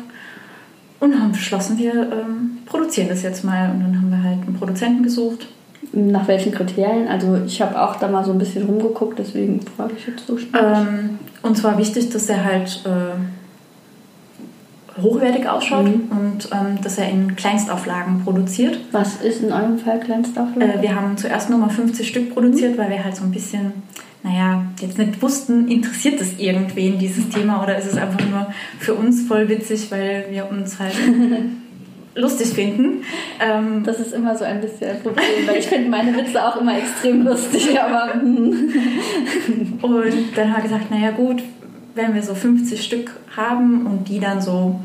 und 1.00 1.20
haben 1.20 1.32
beschlossen, 1.32 1.78
wir 1.78 1.94
ähm, 1.94 2.58
produzieren 2.66 3.10
das 3.10 3.24
jetzt 3.24 3.44
mal. 3.44 3.72
Und 3.72 3.82
dann 3.82 3.98
haben 3.98 4.10
wir 4.10 4.24
halt 4.24 4.42
einen 4.46 4.56
Produzenten 4.58 5.04
gesucht. 5.04 5.48
Nach 5.94 6.28
welchen 6.28 6.52
Kriterien? 6.52 7.08
Also 7.08 7.40
ich 7.46 7.62
habe 7.62 7.80
auch 7.82 7.96
da 7.96 8.08
mal 8.10 8.26
so 8.26 8.32
ein 8.32 8.38
bisschen 8.38 8.66
rumgeguckt, 8.66 9.20
deswegen 9.20 9.62
frage 9.62 9.94
ich 9.98 10.08
jetzt 10.08 10.28
so 10.28 10.38
schnell. 10.38 10.74
Ähm, 10.76 11.20
und 11.44 11.58
zwar 11.58 11.78
wichtig, 11.78 12.10
dass 12.10 12.28
er 12.28 12.44
halt 12.44 12.82
äh, 12.86 13.16
hochwertig 15.01 15.48
ausschaut 15.48 15.86
mhm. 15.86 16.10
und 16.12 16.50
ähm, 16.51 16.82
dass 16.82 16.98
er 16.98 17.10
in 17.10 17.36
Kleinstauflagen 17.36 18.24
produziert. 18.24 18.80
Was 18.92 19.22
ist 19.22 19.44
in 19.44 19.51
eurem 19.51 19.77
Fall 19.77 20.00
Kleinstauflagen? 20.00 20.80
Äh, 20.80 20.82
wir 20.82 20.96
haben 20.96 21.18
zuerst 21.18 21.50
nur 21.50 21.60
mal 21.60 21.70
50 21.70 22.08
Stück 22.08 22.34
produziert, 22.34 22.75
mhm. 22.75 22.80
weil 22.80 22.89
wir 22.89 23.04
halt 23.04 23.16
so 23.16 23.24
ein 23.24 23.32
bisschen, 23.32 23.74
naja, 24.24 24.66
jetzt 24.80 24.98
nicht 24.98 25.22
wussten, 25.22 25.68
interessiert 25.68 26.20
es 26.22 26.39
irgendwen 26.39 26.98
dieses 26.98 27.30
Thema 27.30 27.62
oder 27.63 27.77
ist 27.77 27.86
es 27.86 27.98
einfach 27.98 28.20
nur 28.27 28.48
für 28.80 28.96
uns 28.96 29.27
voll 29.27 29.50
witzig, 29.50 29.92
weil 29.92 30.25
wir 30.30 30.50
uns 30.50 30.80
halt 30.80 30.96
lustig 32.16 32.48
finden. 32.48 33.04
Ähm, 33.39 33.84
das 33.84 34.00
ist 34.00 34.13
immer 34.13 34.36
so 34.36 34.44
ein 34.44 34.60
bisschen 34.60 34.89
ein 34.89 35.01
Problem, 35.01 35.48
weil 35.48 35.58
ich 35.58 35.68
finde 35.68 35.89
meine 35.89 36.16
Witze 36.18 36.44
auch 36.44 36.60
immer 36.60 36.77
extrem 36.77 37.24
lustig, 37.24 37.80
aber... 37.80 38.13
Hm. 38.13 38.74
und 39.82 40.13
dann 40.36 40.50
haben 40.50 40.63
wir 40.63 40.63
gesagt, 40.63 40.89
naja 40.89 41.12
gut, 41.12 41.44
wenn 41.98 42.13
wir 42.16 42.24
so 42.24 42.34
50 42.34 42.84
Stück 42.84 43.12
haben 43.36 43.86
und 43.86 44.08
die 44.08 44.20
dann 44.20 44.42
so 44.42 44.80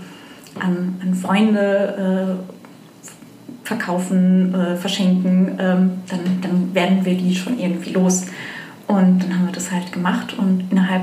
an, 0.58 0.96
an 1.02 1.14
Freunde 1.14 2.38
äh, 2.42 3.66
verkaufen, 3.66 4.54
äh, 4.54 4.76
verschenken, 4.76 5.58
ähm, 5.58 5.90
dann, 6.08 6.40
dann 6.42 6.74
werden 6.74 7.04
wir 7.04 7.16
die 7.16 7.34
schon 7.34 7.58
irgendwie 7.58 7.90
los. 7.90 8.26
Und 8.88 9.20
dann 9.22 9.38
haben 9.38 9.46
wir 9.46 9.52
das 9.52 9.70
halt 9.70 9.92
gemacht 9.92 10.36
und 10.36 10.64
innerhalb 10.70 11.02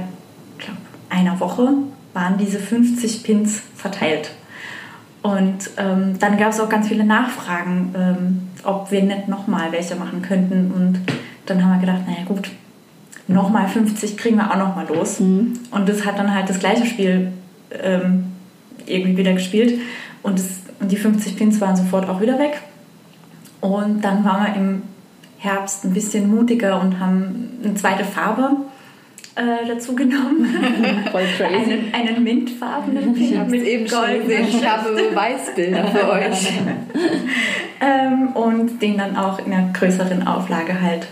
glaub, 0.58 0.78
einer 1.10 1.40
Woche 1.40 1.70
waren 2.14 2.38
diese 2.38 2.60
50 2.60 3.24
Pins 3.24 3.62
verteilt. 3.76 4.32
Und 5.22 5.72
ähm, 5.78 6.18
dann 6.20 6.38
gab 6.38 6.52
es 6.52 6.60
auch 6.60 6.70
ganz 6.70 6.88
viele 6.88 7.04
Nachfragen, 7.04 7.94
ähm, 7.98 8.42
ob 8.64 8.92
wir 8.92 9.04
nicht 9.04 9.28
nochmal 9.28 9.72
welche 9.72 9.96
machen 9.96 10.22
könnten. 10.22 10.72
Und 10.72 11.00
dann 11.46 11.64
haben 11.64 11.80
wir 11.80 11.86
gedacht, 11.86 11.99
nochmal 13.42 13.68
50 13.68 14.18
kriegen 14.18 14.38
wir 14.38 14.52
auch 14.52 14.58
nochmal 14.58 14.88
los. 14.88 15.20
Mhm. 15.20 15.54
Und 15.72 15.88
das 15.88 16.06
hat 16.06 16.20
dann 16.20 16.34
halt 16.34 16.50
das 16.50 16.60
gleiche 16.60 16.86
Spiel 16.86 17.32
ähm, 17.72 18.26
irgendwie 18.86 19.18
wieder 19.18 19.34
gespielt. 19.34 19.80
Und, 20.24 20.40
das, 20.40 20.48
und 20.80 20.92
die 20.92 20.98
50 20.98 21.38
Pins 21.38 21.62
waren 21.62 21.76
sofort 21.76 22.08
auch 22.10 22.22
wieder 22.22 22.38
weg. 22.40 22.62
Und 23.62 24.02
dann 24.02 24.24
waren 24.24 24.46
wir 24.46 24.56
im 24.56 24.82
Herbst 25.38 25.86
ein 25.86 25.94
bisschen 25.94 26.30
mutiger 26.30 26.82
und 26.82 27.00
haben 27.00 27.60
eine 27.64 27.74
zweite 27.76 28.04
Farbe 28.04 28.52
äh, 29.36 29.68
dazu 29.68 29.96
genommen. 29.96 30.46
Voll 31.12 31.24
crazy. 31.38 31.72
Einen, 31.72 31.94
einen 31.94 32.24
mintfarbenen 32.24 33.14
Pink 33.14 33.50
mit 33.50 33.64
eben 33.64 33.88
Gold. 33.88 34.24
Ich 34.28 34.68
habe 34.68 34.90
Weißbilder 35.14 35.88
für 35.88 36.10
euch. 36.12 36.52
ähm, 37.80 38.30
und 38.34 38.82
den 38.82 38.98
dann 38.98 39.16
auch 39.16 39.40
in 39.40 39.54
einer 39.54 39.72
größeren 39.72 40.28
Auflage 40.28 40.82
halt 40.82 41.08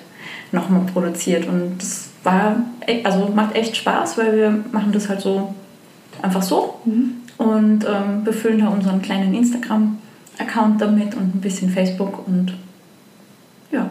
nochmal 0.51 0.81
produziert. 0.91 1.47
Und 1.47 1.77
das 1.79 2.06
war, 2.27 2.57
e, 2.85 3.03
also 3.03 3.29
macht 3.33 3.55
echt 3.55 3.75
Spaß, 3.75 4.17
weil 4.17 4.35
wir 4.35 4.63
machen 4.71 4.91
das 4.91 5.09
halt 5.09 5.21
so 5.21 5.53
einfach 6.21 6.43
so 6.43 6.75
mhm. 6.85 7.21
und 7.37 7.85
ähm, 7.85 8.23
befüllen 8.23 8.59
da 8.59 8.67
unseren 8.67 9.01
kleinen 9.01 9.33
Instagram-Account 9.33 10.81
damit 10.81 11.15
und 11.15 11.35
ein 11.35 11.41
bisschen 11.41 11.69
Facebook 11.69 12.27
und 12.27 12.53
ja. 13.71 13.89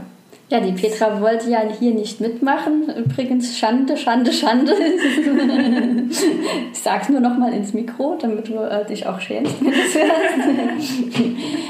Ja, 0.48 0.60
die 0.60 0.70
Petra 0.72 1.20
wollte 1.20 1.50
ja 1.50 1.62
hier 1.76 1.92
nicht 1.92 2.20
mitmachen. 2.20 2.84
Übrigens, 2.96 3.58
Schande, 3.58 3.96
Schande, 3.96 4.32
Schande. 4.32 4.72
ich 6.72 6.78
sag's 6.78 7.08
nur 7.08 7.18
noch 7.18 7.36
mal 7.36 7.52
ins 7.52 7.74
Mikro, 7.74 8.16
damit 8.20 8.46
du 8.46 8.54
äh, 8.54 8.86
dich 8.86 9.08
auch 9.08 9.18
schämst, 9.18 9.56
wenn 9.60 9.72
du 9.72 9.76
es 9.76 9.94
hörst. 9.96 11.05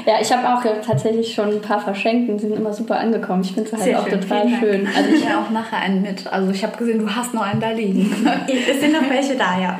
Ja, 0.07 0.13
ich 0.21 0.31
habe 0.31 0.47
auch 0.47 0.63
ja, 0.63 0.71
tatsächlich 0.75 1.33
schon 1.33 1.49
ein 1.49 1.61
paar 1.61 1.81
verschenkt 1.81 2.29
und 2.29 2.39
sind 2.39 2.55
immer 2.55 2.71
super 2.71 2.97
angekommen. 2.97 3.41
Ich 3.41 3.51
finde 3.51 3.69
es 3.69 3.73
halt 3.73 3.83
Sehr 3.83 3.99
auch 3.99 4.07
schön, 4.07 4.21
total 4.21 4.47
schön. 4.47 4.87
Also 4.95 5.09
ich 5.09 5.25
ja 5.25 5.41
auch 5.41 5.49
nachher 5.49 5.79
einen 5.79 6.01
mit. 6.01 6.25
Also 6.31 6.49
ich 6.49 6.63
habe 6.63 6.77
gesehen, 6.77 6.99
du 6.99 7.13
hast 7.13 7.33
noch 7.33 7.41
einen 7.41 7.59
da 7.59 7.71
liegen. 7.71 8.09
es 8.47 8.79
sind 8.79 8.93
noch 8.93 9.09
welche 9.09 9.35
da, 9.35 9.59
ja. 9.59 9.77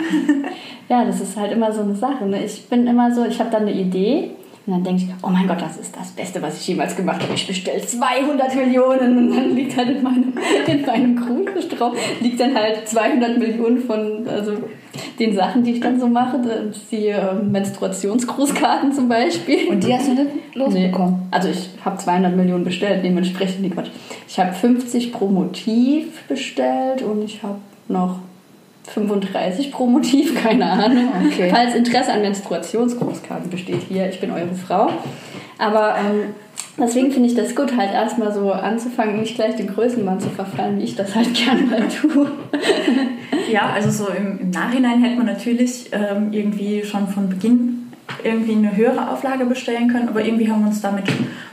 ja, 0.89 1.05
das 1.05 1.21
ist 1.21 1.37
halt 1.37 1.53
immer 1.53 1.71
so 1.71 1.81
eine 1.81 1.95
Sache. 1.95 2.25
Ne? 2.25 2.43
Ich 2.43 2.67
bin 2.67 2.87
immer 2.87 3.15
so, 3.15 3.23
ich 3.23 3.39
habe 3.39 3.49
dann 3.49 3.61
eine 3.61 3.71
Idee 3.71 4.31
und 4.67 4.73
dann 4.73 4.83
denke 4.83 5.03
ich, 5.03 5.09
oh 5.23 5.29
mein 5.29 5.47
Gott, 5.47 5.61
das 5.61 5.77
ist 5.77 5.95
das 5.95 6.11
Beste, 6.11 6.41
was 6.41 6.59
ich 6.59 6.67
jemals 6.67 6.93
gemacht 6.97 7.21
habe. 7.21 7.33
Ich 7.33 7.47
bestelle 7.47 7.81
200 7.81 8.53
Millionen 8.53 9.17
und 9.17 9.35
dann 9.35 9.55
liegt 9.55 9.77
halt 9.77 9.89
in 9.91 10.03
meinem, 10.03 10.33
in 10.67 10.85
meinem 10.85 11.15
Kronenstrom 11.15 11.93
liegt 12.19 12.37
dann 12.41 12.53
halt 12.53 12.85
200 12.85 13.37
Millionen 13.37 13.79
von 13.79 14.27
also 14.27 14.57
den 15.19 15.33
Sachen, 15.33 15.63
die 15.63 15.71
ich 15.71 15.79
dann 15.79 15.97
so 15.97 16.07
mache. 16.07 16.41
Die 16.91 17.07
äh, 17.07 17.33
Menstruationsgrußkarten 17.33 18.91
zum 18.91 19.07
Beispiel. 19.07 19.69
Und 19.69 19.85
die 19.85 19.93
hast 19.93 20.09
du 20.09 20.15
nicht 20.15 20.55
losbekommen? 20.55 21.13
Nee. 21.13 21.27
Also 21.31 21.47
ich 21.47 21.69
habe 21.85 21.95
200 21.95 22.35
Millionen 22.35 22.65
bestellt, 22.65 23.05
dementsprechend, 23.05 23.61
nee, 23.61 23.69
Quatsch. 23.69 23.89
Ich 24.27 24.37
habe 24.37 24.51
50 24.51 25.13
pro 25.13 25.29
Motiv 25.29 26.23
bestellt 26.27 27.03
und 27.03 27.23
ich 27.23 27.41
habe 27.41 27.59
noch 27.87 28.19
35 28.93 29.71
pro 29.71 29.85
Motiv, 29.85 30.41
keine 30.43 30.65
Ahnung. 30.65 31.09
Okay. 31.27 31.49
Falls 31.49 31.75
Interesse 31.75 32.11
an 32.11 32.21
Menstruationsgroßkarten 32.21 33.49
besteht 33.49 33.83
hier, 33.87 34.09
ich 34.09 34.19
bin 34.19 34.31
eure 34.31 34.55
Frau. 34.55 34.89
Aber 35.57 35.95
ähm, 35.97 36.35
deswegen 36.79 37.11
finde 37.11 37.29
ich 37.29 37.35
das 37.35 37.55
gut, 37.55 37.75
halt 37.75 37.93
erstmal 37.93 38.33
so 38.33 38.51
anzufangen, 38.51 39.19
nicht 39.19 39.35
gleich 39.35 39.55
den 39.55 39.67
Größenmann 39.67 40.19
zu 40.19 40.29
verfallen, 40.29 40.79
wie 40.79 40.83
ich 40.83 40.95
das 40.95 41.15
halt 41.15 41.33
gern 41.45 41.69
mal 41.69 41.87
tue. 41.87 42.31
ja, 43.51 43.69
also 43.73 43.89
so 43.91 44.09
im, 44.11 44.39
im 44.39 44.49
Nachhinein 44.51 45.01
hätte 45.01 45.17
man 45.17 45.25
natürlich 45.25 45.89
ähm, 45.91 46.31
irgendwie 46.31 46.83
schon 46.83 47.07
von 47.07 47.29
Beginn 47.29 47.77
irgendwie 48.23 48.53
eine 48.53 48.75
höhere 48.75 49.11
Auflage 49.11 49.45
bestellen 49.45 49.89
können, 49.89 50.09
aber 50.09 50.23
irgendwie 50.23 50.49
haben 50.49 50.61
wir 50.61 50.67
uns 50.67 50.81
damit 50.81 51.05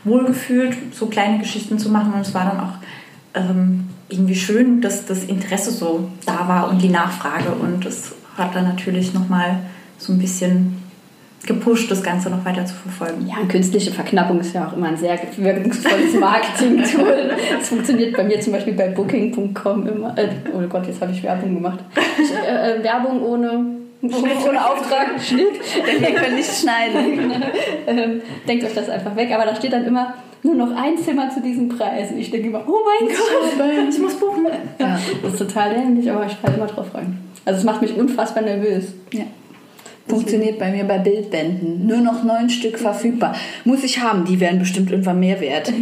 wohlgefühlt, 0.05 0.77
so 0.93 1.07
kleine 1.07 1.39
Geschichten 1.39 1.79
zu 1.79 1.91
machen 1.91 2.13
und 2.15 2.21
es 2.21 2.33
war 2.33 2.45
dann 2.45 2.61
auch 2.61 2.75
ähm, 3.35 3.84
irgendwie 4.09 4.35
schön, 4.35 4.81
dass 4.81 5.07
das 5.07 5.25
Interesse 5.25 5.71
so 5.71 6.09
da 6.27 6.49
war 6.49 6.71
und 6.71 6.83
die 6.83 6.89
Nachfrage. 6.89 7.51
Und 7.51 7.85
das 7.85 8.13
hat 8.37 8.55
dann 8.55 8.65
natürlich 8.65 9.15
nochmal 9.15 9.61
so 9.99 10.13
ein 10.13 10.19
bisschen 10.19 10.83
gepusht, 11.47 11.91
das 11.91 12.03
Ganze 12.03 12.31
noch 12.31 12.45
weiter 12.45 12.65
zu 12.65 12.75
verfolgen. 12.75 13.27
Ja, 13.27 13.47
künstliche 13.47 13.91
Verknappung 13.91 14.41
ist 14.41 14.55
ja 14.55 14.67
auch 14.67 14.77
immer 14.77 14.89
ein 14.89 14.97
sehr 14.97 15.19
wirkungsvolles 15.37 16.15
Marketing-Tool. 16.21 17.33
Das 17.59 17.69
funktioniert 17.69 18.17
bei 18.17 18.25
mir 18.25 18.41
zum 18.41 18.53
Beispiel 18.55 18.75
bei 18.75 18.89
Booking.com 18.89 19.87
immer. 19.87 20.17
Äh, 20.17 20.29
oh 20.55 20.61
Gott, 20.69 20.87
jetzt 20.87 21.01
habe 21.01 21.13
ich 21.13 21.23
Werbung 21.23 21.55
gemacht. 21.55 21.81
Äh, 22.47 22.79
äh 22.79 22.83
Werbung 22.83 23.23
ohne 23.23 23.85
ohne 24.13 24.67
Auftrag, 24.67 25.21
Schnitt. 25.21 25.61
Denn 25.87 26.03
wir 26.03 26.15
können 26.15 26.37
nicht 26.37 26.51
schneiden. 26.51 27.33
ähm, 27.87 28.23
denkt 28.47 28.65
euch 28.65 28.75
das 28.75 28.89
einfach 28.89 29.17
weg. 29.17 29.31
Aber 29.33 29.45
da 29.45 29.55
steht 29.57 29.73
dann 29.73 29.87
immer, 29.87 30.15
nur 30.45 30.55
noch 30.55 30.77
ein 30.77 30.97
Zimmer 30.99 31.31
zu 31.31 31.41
diesem 31.41 31.69
Preis. 31.71 32.13
Und 32.13 32.19
ich 32.19 32.31
denke 32.31 32.49
immer, 32.49 32.63
oh 32.67 32.79
mein 32.85 33.09
Gott, 33.09 33.89
ich 33.89 33.99
muss 33.99 34.15
buchen. 34.15 34.47
Ja, 34.79 35.01
das 35.23 35.33
ist 35.33 35.39
total 35.39 35.75
dämlich, 35.75 36.11
aber 36.11 36.27
ich 36.27 36.35
falle 36.35 36.57
immer 36.57 36.67
drauf 36.67 36.95
rein. 36.95 37.19
Also 37.47 37.59
es 37.59 37.65
macht 37.65 37.81
mich 37.81 37.97
unfassbar 37.97 38.45
nervös. 38.45 38.93
Ja. 39.13 39.25
Funktioniert 40.07 40.59
bei 40.59 40.71
mir 40.71 40.85
bei 40.85 40.99
Bildbänden. 40.99 41.87
Nur 41.87 41.99
noch 41.99 42.23
neun 42.25 42.51
Stück 42.51 42.79
verfügbar. 42.79 43.35
Muss 43.65 43.83
ich 43.85 44.03
haben, 44.03 44.27
die 44.27 44.39
werden 44.39 44.59
bestimmt 44.59 44.91
irgendwann 44.91 45.19
mehr 45.19 45.41
wert. 45.41 45.73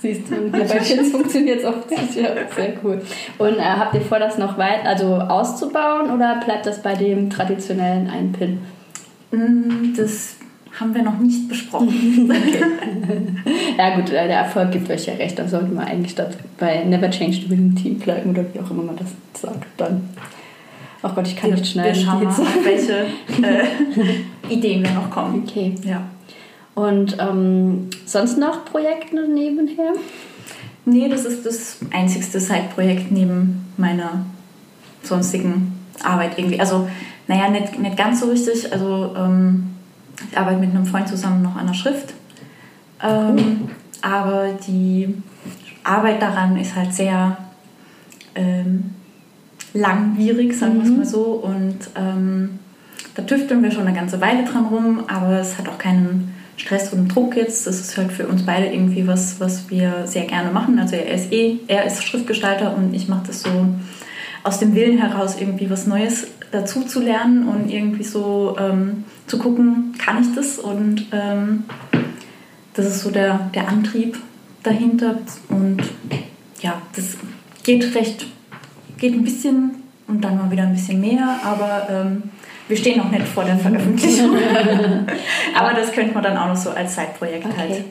Siehst 0.00 0.30
du, 0.30 0.50
bei 0.50 0.60
Kids 0.60 1.10
funktioniert 1.10 1.58
es 1.58 1.64
auch 1.66 1.74
ja, 1.90 1.98
sehr 2.08 2.72
cool. 2.82 3.02
Und 3.36 3.58
äh, 3.58 3.62
habt 3.62 3.94
ihr 3.94 4.00
vor, 4.00 4.18
das 4.18 4.38
noch 4.38 4.56
weit 4.56 4.86
also 4.86 5.16
auszubauen 5.16 6.10
oder 6.10 6.40
bleibt 6.42 6.64
das 6.64 6.82
bei 6.82 6.94
dem 6.94 7.28
traditionellen 7.28 8.08
Einpin? 8.08 8.58
Mm, 9.32 9.94
das 9.96 10.37
haben 10.78 10.94
wir 10.94 11.02
noch 11.02 11.18
nicht 11.18 11.48
besprochen. 11.48 11.88
okay. 12.30 12.64
ja 13.76 13.96
gut, 13.96 14.10
äh, 14.10 14.28
der 14.28 14.40
Erfolg 14.40 14.70
gibt 14.72 14.90
euch 14.90 15.06
ja 15.06 15.14
recht. 15.14 15.38
Da 15.38 15.48
sollte 15.48 15.72
man 15.72 15.86
eigentlich 15.86 16.12
statt 16.12 16.36
bei 16.58 16.84
Never 16.84 17.10
Change 17.10 17.36
the 17.36 17.50
Winning 17.50 17.74
Team 17.74 17.98
bleiben 17.98 18.30
oder 18.30 18.44
wie 18.52 18.60
auch 18.60 18.70
immer 18.70 18.82
man 18.82 18.96
das 18.96 19.08
sagt. 19.40 19.66
Dann. 19.76 20.08
Ach 21.02 21.14
Gott, 21.14 21.26
ich 21.26 21.36
kann 21.36 21.50
wir, 21.50 21.56
nicht 21.56 21.72
schneiden. 21.72 21.94
Wir 21.94 22.04
schauen 22.04 22.24
mal, 22.24 22.36
welche 22.64 23.06
äh, 23.42 24.52
Ideen 24.52 24.82
wir 24.82 24.90
noch 24.92 25.10
kommen. 25.10 25.44
Okay. 25.46 25.74
Ja. 25.84 26.02
Und 26.74 27.16
ähm, 27.18 27.88
sonst 28.06 28.38
noch 28.38 28.64
Projekte 28.64 29.28
nebenher? 29.28 29.94
Nee, 30.84 31.08
das 31.08 31.24
ist 31.24 31.44
das 31.44 31.78
einzigste 31.90 32.40
Side-Projekt 32.40 33.10
neben 33.10 33.64
meiner 33.76 34.24
sonstigen 35.02 35.78
Arbeit 36.02 36.38
irgendwie. 36.38 36.60
Also, 36.60 36.88
naja, 37.26 37.48
nicht, 37.48 37.78
nicht 37.78 37.96
ganz 37.96 38.20
so 38.20 38.26
richtig. 38.26 38.72
Also, 38.72 39.14
ähm, 39.16 39.70
ich 40.30 40.38
arbeite 40.38 40.58
mit 40.58 40.70
einem 40.70 40.86
Freund 40.86 41.08
zusammen 41.08 41.42
noch 41.42 41.56
an 41.56 41.66
der 41.66 41.74
Schrift. 41.74 42.14
Ähm, 43.02 43.36
cool. 43.36 43.68
Aber 44.02 44.48
die 44.66 45.14
Arbeit 45.84 46.22
daran 46.22 46.56
ist 46.56 46.74
halt 46.74 46.92
sehr 46.92 47.36
ähm, 48.34 48.94
langwierig, 49.74 50.56
sagen 50.56 50.76
wir 50.76 50.84
es 50.84 50.90
mhm. 50.90 50.96
mal 50.98 51.06
so. 51.06 51.24
Und 51.24 51.78
ähm, 51.96 52.58
da 53.14 53.22
tüfteln 53.22 53.62
wir 53.62 53.70
schon 53.70 53.86
eine 53.86 53.96
ganze 53.96 54.20
Weile 54.20 54.44
dran 54.44 54.66
rum, 54.66 55.04
aber 55.08 55.40
es 55.40 55.58
hat 55.58 55.68
auch 55.68 55.78
keinen 55.78 56.34
Stress 56.56 56.92
und 56.92 57.08
Druck 57.08 57.36
jetzt. 57.36 57.66
Das 57.66 57.80
ist 57.80 57.96
halt 57.96 58.12
für 58.12 58.26
uns 58.26 58.44
beide 58.44 58.66
irgendwie 58.66 59.06
was, 59.06 59.40
was 59.40 59.70
wir 59.70 60.06
sehr 60.06 60.24
gerne 60.24 60.50
machen. 60.50 60.78
Also 60.78 60.96
er 60.96 61.14
ist 61.14 61.32
eh, 61.32 61.58
er 61.68 61.84
ist 61.84 62.04
Schriftgestalter 62.04 62.76
und 62.76 62.94
ich 62.94 63.08
mache 63.08 63.26
das 63.28 63.42
so 63.42 63.50
aus 64.44 64.58
dem 64.58 64.74
Willen 64.74 64.98
heraus, 64.98 65.36
irgendwie 65.38 65.70
was 65.70 65.86
Neues 65.86 66.26
dazu 66.50 66.82
zu 66.82 67.00
lernen 67.00 67.48
und 67.48 67.70
irgendwie 67.70 68.04
so 68.04 68.56
ähm, 68.58 69.04
zu 69.28 69.38
gucken, 69.38 69.94
kann 69.98 70.22
ich 70.22 70.34
das? 70.34 70.58
Und 70.58 71.06
ähm, 71.12 71.64
das 72.74 72.86
ist 72.86 73.00
so 73.02 73.10
der, 73.10 73.50
der 73.54 73.68
Antrieb 73.68 74.18
dahinter. 74.62 75.18
Und 75.48 75.82
ja, 76.60 76.80
das 76.94 77.16
geht 77.62 77.94
recht, 77.94 78.26
geht 78.98 79.14
ein 79.14 79.24
bisschen 79.24 79.82
und 80.06 80.22
dann 80.22 80.38
mal 80.38 80.50
wieder 80.50 80.62
ein 80.62 80.72
bisschen 80.72 81.00
mehr, 81.00 81.38
aber 81.44 81.86
ähm, 81.90 82.22
wir 82.66 82.76
stehen 82.76 82.98
noch 82.98 83.10
nicht 83.10 83.26
vor 83.26 83.44
der 83.44 83.56
Veröffentlichung. 83.56 84.36
Aber 85.58 85.72
das 85.72 85.90
könnte 85.90 86.12
man 86.12 86.22
dann 86.22 86.36
auch 86.36 86.48
noch 86.48 86.56
so 86.56 86.68
als 86.68 86.94
Zeitprojekt 86.94 87.46
Okay. 87.46 87.54
halt. 87.56 87.84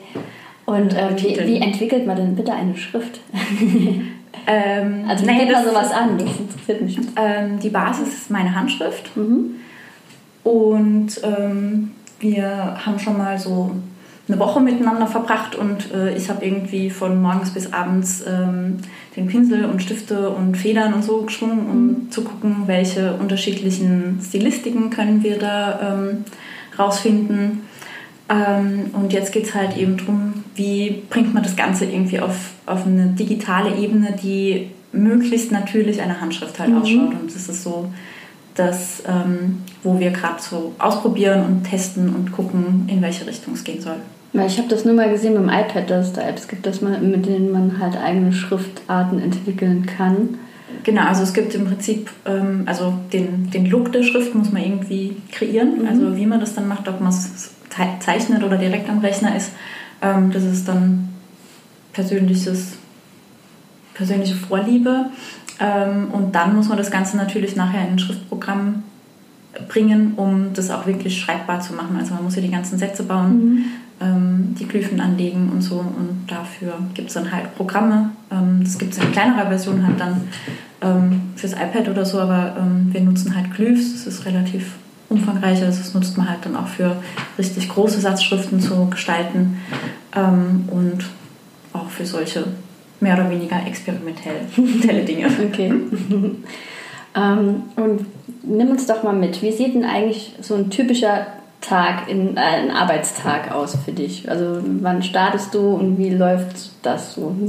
Und 0.66 0.94
ähm, 0.96 1.16
wie, 1.16 1.36
wie 1.46 1.56
entwickelt 1.60 2.06
man 2.06 2.16
denn 2.16 2.36
bitte 2.36 2.52
eine 2.52 2.76
Schrift? 2.76 3.20
Ähm, 4.46 5.04
Also 5.06 5.26
wie 5.26 5.30
nee, 5.30 5.38
geht 5.44 5.52
man 5.52 5.62
sowas 5.64 5.90
an? 5.92 6.16
Das 6.16 6.28
interessiert 6.38 6.80
mich. 6.80 6.98
Ähm, 7.16 7.58
die 7.60 7.68
Basis 7.68 8.08
ist 8.08 8.30
meine 8.30 8.54
Handschrift. 8.54 9.14
Mhm. 9.14 9.56
Und 10.44 11.20
ähm, 11.22 11.90
wir 12.20 12.76
haben 12.84 12.98
schon 12.98 13.18
mal 13.18 13.38
so 13.38 13.72
eine 14.28 14.38
Woche 14.38 14.60
miteinander 14.60 15.06
verbracht 15.06 15.54
und 15.54 15.92
äh, 15.92 16.14
ich 16.14 16.28
habe 16.28 16.44
irgendwie 16.44 16.90
von 16.90 17.20
morgens 17.20 17.50
bis 17.50 17.72
abends 17.72 18.22
ähm, 18.26 18.76
den 19.16 19.26
Pinsel 19.26 19.64
und 19.64 19.82
Stifte 19.82 20.30
und 20.30 20.56
Federn 20.56 20.92
und 20.92 21.02
so 21.02 21.22
geschwungen, 21.22 21.66
um 21.66 22.10
zu 22.10 22.22
gucken, 22.24 22.64
welche 22.66 23.14
unterschiedlichen 23.14 24.20
Stilistiken 24.22 24.90
können 24.90 25.22
wir 25.22 25.38
da 25.38 25.94
ähm, 25.94 26.24
rausfinden. 26.78 27.62
Ähm, 28.28 28.90
und 28.92 29.14
jetzt 29.14 29.32
geht 29.32 29.44
es 29.44 29.54
halt 29.54 29.78
eben 29.78 29.96
darum, 29.96 30.44
wie 30.54 31.02
bringt 31.08 31.32
man 31.32 31.42
das 31.42 31.56
Ganze 31.56 31.86
irgendwie 31.86 32.20
auf, 32.20 32.50
auf 32.66 32.86
eine 32.86 33.06
digitale 33.06 33.76
Ebene, 33.76 34.14
die 34.22 34.68
möglichst 34.92 35.52
natürlich 35.52 36.02
einer 36.02 36.20
Handschrift 36.20 36.58
halt 36.58 36.74
ausschaut. 36.74 37.14
Und 37.14 37.34
das 37.34 37.48
ist 37.48 37.62
so 37.62 37.90
das, 38.58 39.02
ähm, 39.08 39.58
wo 39.82 39.98
wir 39.98 40.10
gerade 40.10 40.40
so 40.40 40.74
ausprobieren 40.78 41.44
und 41.44 41.64
testen 41.64 42.14
und 42.14 42.32
gucken, 42.32 42.84
in 42.88 43.00
welche 43.02 43.26
Richtung 43.26 43.54
es 43.54 43.64
gehen 43.64 43.80
soll. 43.80 43.96
Ich 44.46 44.58
habe 44.58 44.68
das 44.68 44.84
nur 44.84 44.94
mal 44.94 45.08
gesehen 45.10 45.34
beim 45.34 45.48
iPad, 45.48 45.88
dass 45.88 46.08
es 46.08 46.12
da 46.12 46.20
Apps 46.22 46.48
gibt, 46.48 46.66
dass 46.66 46.80
man, 46.82 47.10
mit 47.10 47.24
denen 47.26 47.50
man 47.50 47.78
halt 47.80 47.96
eigene 47.96 48.32
Schriftarten 48.32 49.20
entwickeln 49.22 49.86
kann. 49.86 50.38
Genau, 50.84 51.02
also 51.06 51.22
es 51.22 51.32
gibt 51.32 51.54
im 51.54 51.64
Prinzip, 51.66 52.10
ähm, 52.26 52.62
also 52.66 52.92
den, 53.12 53.50
den 53.50 53.66
Look 53.66 53.90
der 53.92 54.02
Schrift 54.02 54.34
muss 54.34 54.52
man 54.52 54.62
irgendwie 54.62 55.16
kreieren. 55.32 55.88
Also 55.88 56.14
wie 56.16 56.26
man 56.26 56.40
das 56.40 56.54
dann 56.54 56.68
macht, 56.68 56.86
ob 56.88 57.00
man 57.00 57.08
es 57.08 57.32
ze- 57.70 57.98
zeichnet 58.00 58.42
oder 58.44 58.58
direkt 58.58 58.88
am 58.88 58.98
Rechner 58.98 59.34
ist, 59.34 59.50
ähm, 60.02 60.30
das 60.30 60.44
ist 60.44 60.68
dann 60.68 61.08
persönliches, 61.94 62.74
persönliche 63.94 64.34
Vorliebe. 64.34 65.06
Ähm, 65.60 66.08
und 66.12 66.34
dann 66.34 66.54
muss 66.54 66.68
man 66.68 66.78
das 66.78 66.90
Ganze 66.90 67.16
natürlich 67.16 67.56
nachher 67.56 67.82
in 67.82 67.94
ein 67.94 67.98
Schriftprogramm 67.98 68.84
bringen, 69.68 70.14
um 70.16 70.52
das 70.54 70.70
auch 70.70 70.86
wirklich 70.86 71.20
schreibbar 71.20 71.60
zu 71.60 71.72
machen. 71.72 71.96
Also 71.98 72.14
man 72.14 72.24
muss 72.24 72.36
ja 72.36 72.42
die 72.42 72.50
ganzen 72.50 72.78
Sätze 72.78 73.02
bauen, 73.02 73.64
ähm, 74.00 74.54
die 74.58 74.68
Glyphen 74.68 75.00
anlegen 75.00 75.50
und 75.50 75.62
so. 75.62 75.76
Und 75.78 76.26
dafür 76.28 76.74
gibt 76.94 77.08
es 77.08 77.14
dann 77.14 77.32
halt 77.32 77.56
Programme. 77.56 78.10
Ähm, 78.30 78.60
das 78.62 78.78
gibt 78.78 78.92
es 78.92 78.98
in 78.98 79.10
kleinerer 79.10 79.48
Version 79.48 79.84
halt 79.86 79.98
dann 79.98 80.28
ähm, 80.80 81.22
fürs 81.36 81.54
iPad 81.54 81.88
oder 81.88 82.04
so, 82.04 82.20
aber 82.20 82.56
ähm, 82.58 82.88
wir 82.92 83.00
nutzen 83.00 83.34
halt 83.34 83.52
Glyphs. 83.52 83.92
Das 83.92 84.06
ist 84.06 84.26
relativ 84.26 84.76
umfangreich. 85.08 85.62
Also 85.62 85.78
das 85.78 85.94
nutzt 85.94 86.16
man 86.16 86.28
halt 86.28 86.44
dann 86.44 86.54
auch 86.54 86.68
für 86.68 86.96
richtig 87.38 87.68
große 87.68 88.00
Satzschriften 88.00 88.60
zu 88.60 88.86
gestalten 88.90 89.58
ähm, 90.14 90.68
und 90.70 91.06
auch 91.72 91.88
für 91.88 92.06
solche 92.06 92.44
mehr 93.00 93.14
oder 93.14 93.30
weniger 93.30 93.64
experimentelle 93.66 95.04
Dinge. 95.04 95.26
Okay. 95.48 95.72
ähm, 97.16 97.62
und 97.76 98.06
nimm 98.42 98.70
uns 98.70 98.86
doch 98.86 99.02
mal 99.02 99.14
mit. 99.14 99.42
Wie 99.42 99.52
sieht 99.52 99.74
denn 99.74 99.84
eigentlich 99.84 100.34
so 100.40 100.54
ein 100.54 100.70
typischer 100.70 101.26
Tag, 101.60 102.08
in, 102.08 102.36
äh, 102.36 102.40
ein 102.40 102.70
Arbeitstag 102.70 103.52
aus 103.52 103.76
für 103.84 103.92
dich? 103.92 104.30
Also 104.30 104.60
wann 104.80 105.02
startest 105.02 105.54
du 105.54 105.74
und 105.74 105.98
wie 105.98 106.10
läuft 106.10 106.70
das 106.82 107.14
so? 107.14 107.34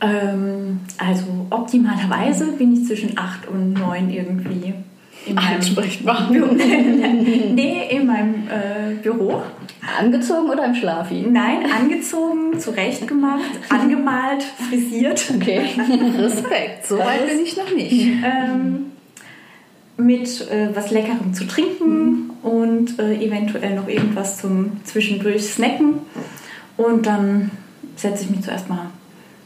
Ähm, 0.00 0.80
also 0.98 1.46
optimalerweise 1.50 2.52
bin 2.52 2.74
ich 2.74 2.86
zwischen 2.86 3.16
8 3.16 3.48
und 3.48 3.72
9 3.72 4.10
irgendwie 4.10 4.74
in 5.26 5.38
Ansprechbar. 5.38 6.28
Büro. 6.30 6.52
nee, 6.54 7.88
in 7.90 8.06
meinem 8.06 8.48
äh, 8.48 8.94
Büro. 9.02 9.42
Angezogen 9.98 10.50
oder 10.50 10.64
im 10.64 10.74
Schlafi? 10.74 11.26
Nein, 11.28 11.70
angezogen, 11.70 12.58
zurechtgemacht, 12.58 13.42
angemalt, 13.68 14.42
frisiert. 14.42 15.24
Okay. 15.34 15.60
Respekt, 16.18 16.86
so 16.86 16.98
weit 16.98 17.26
bin 17.26 17.40
ich 17.40 17.56
noch 17.56 17.72
nicht. 17.74 17.92
Ähm, 18.24 18.86
mit 19.96 20.50
äh, 20.50 20.68
was 20.74 20.90
Leckerem 20.90 21.32
zu 21.32 21.46
trinken 21.46 22.30
und 22.42 22.98
äh, 22.98 23.14
eventuell 23.14 23.74
noch 23.74 23.88
irgendwas 23.88 24.38
zum 24.38 24.84
zwischendurch 24.84 25.44
snacken. 25.44 26.00
Und 26.76 27.06
dann 27.06 27.50
setze 27.96 28.24
ich 28.24 28.30
mich 28.30 28.42
zuerst 28.42 28.68
mal 28.68 28.90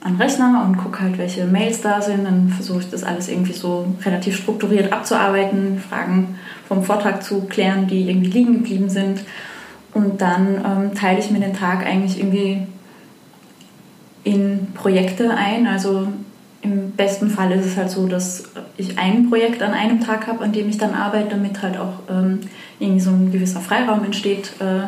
an 0.02 0.14
den 0.14 0.22
Rechner 0.22 0.64
und 0.66 0.78
gucke 0.78 1.00
halt, 1.00 1.18
welche 1.18 1.44
Mails 1.44 1.80
da 1.82 2.00
sind. 2.00 2.24
Dann 2.24 2.48
versuche 2.48 2.80
ich 2.80 2.90
das 2.90 3.04
alles 3.04 3.28
irgendwie 3.28 3.52
so 3.52 3.86
relativ 4.04 4.36
strukturiert 4.36 4.92
abzuarbeiten, 4.92 5.78
Fragen 5.80 6.38
vom 6.66 6.82
Vortrag 6.84 7.22
zu 7.22 7.42
klären, 7.42 7.86
die 7.86 8.08
irgendwie 8.08 8.30
liegen 8.30 8.54
geblieben 8.54 8.88
sind. 8.88 9.20
Und 9.92 10.20
dann 10.22 10.64
ähm, 10.64 10.94
teile 10.94 11.18
ich 11.18 11.30
mir 11.30 11.40
den 11.40 11.54
Tag 11.54 11.84
eigentlich 11.84 12.18
irgendwie 12.18 12.66
in 14.24 14.68
Projekte 14.74 15.30
ein. 15.30 15.66
Also 15.66 16.08
im 16.62 16.92
besten 16.92 17.30
Fall 17.30 17.52
ist 17.52 17.66
es 17.66 17.76
halt 17.76 17.90
so, 17.90 18.06
dass 18.06 18.44
ich 18.76 18.98
ein 18.98 19.28
Projekt 19.28 19.62
an 19.62 19.72
einem 19.72 20.00
Tag 20.00 20.26
habe, 20.26 20.44
an 20.44 20.52
dem 20.52 20.68
ich 20.68 20.78
dann 20.78 20.94
arbeite, 20.94 21.30
damit 21.30 21.62
halt 21.62 21.78
auch 21.78 22.00
ähm, 22.08 22.40
irgendwie 22.78 23.00
so 23.00 23.10
ein 23.10 23.32
gewisser 23.32 23.60
Freiraum 23.60 24.04
entsteht 24.04 24.52
äh, 24.60 24.84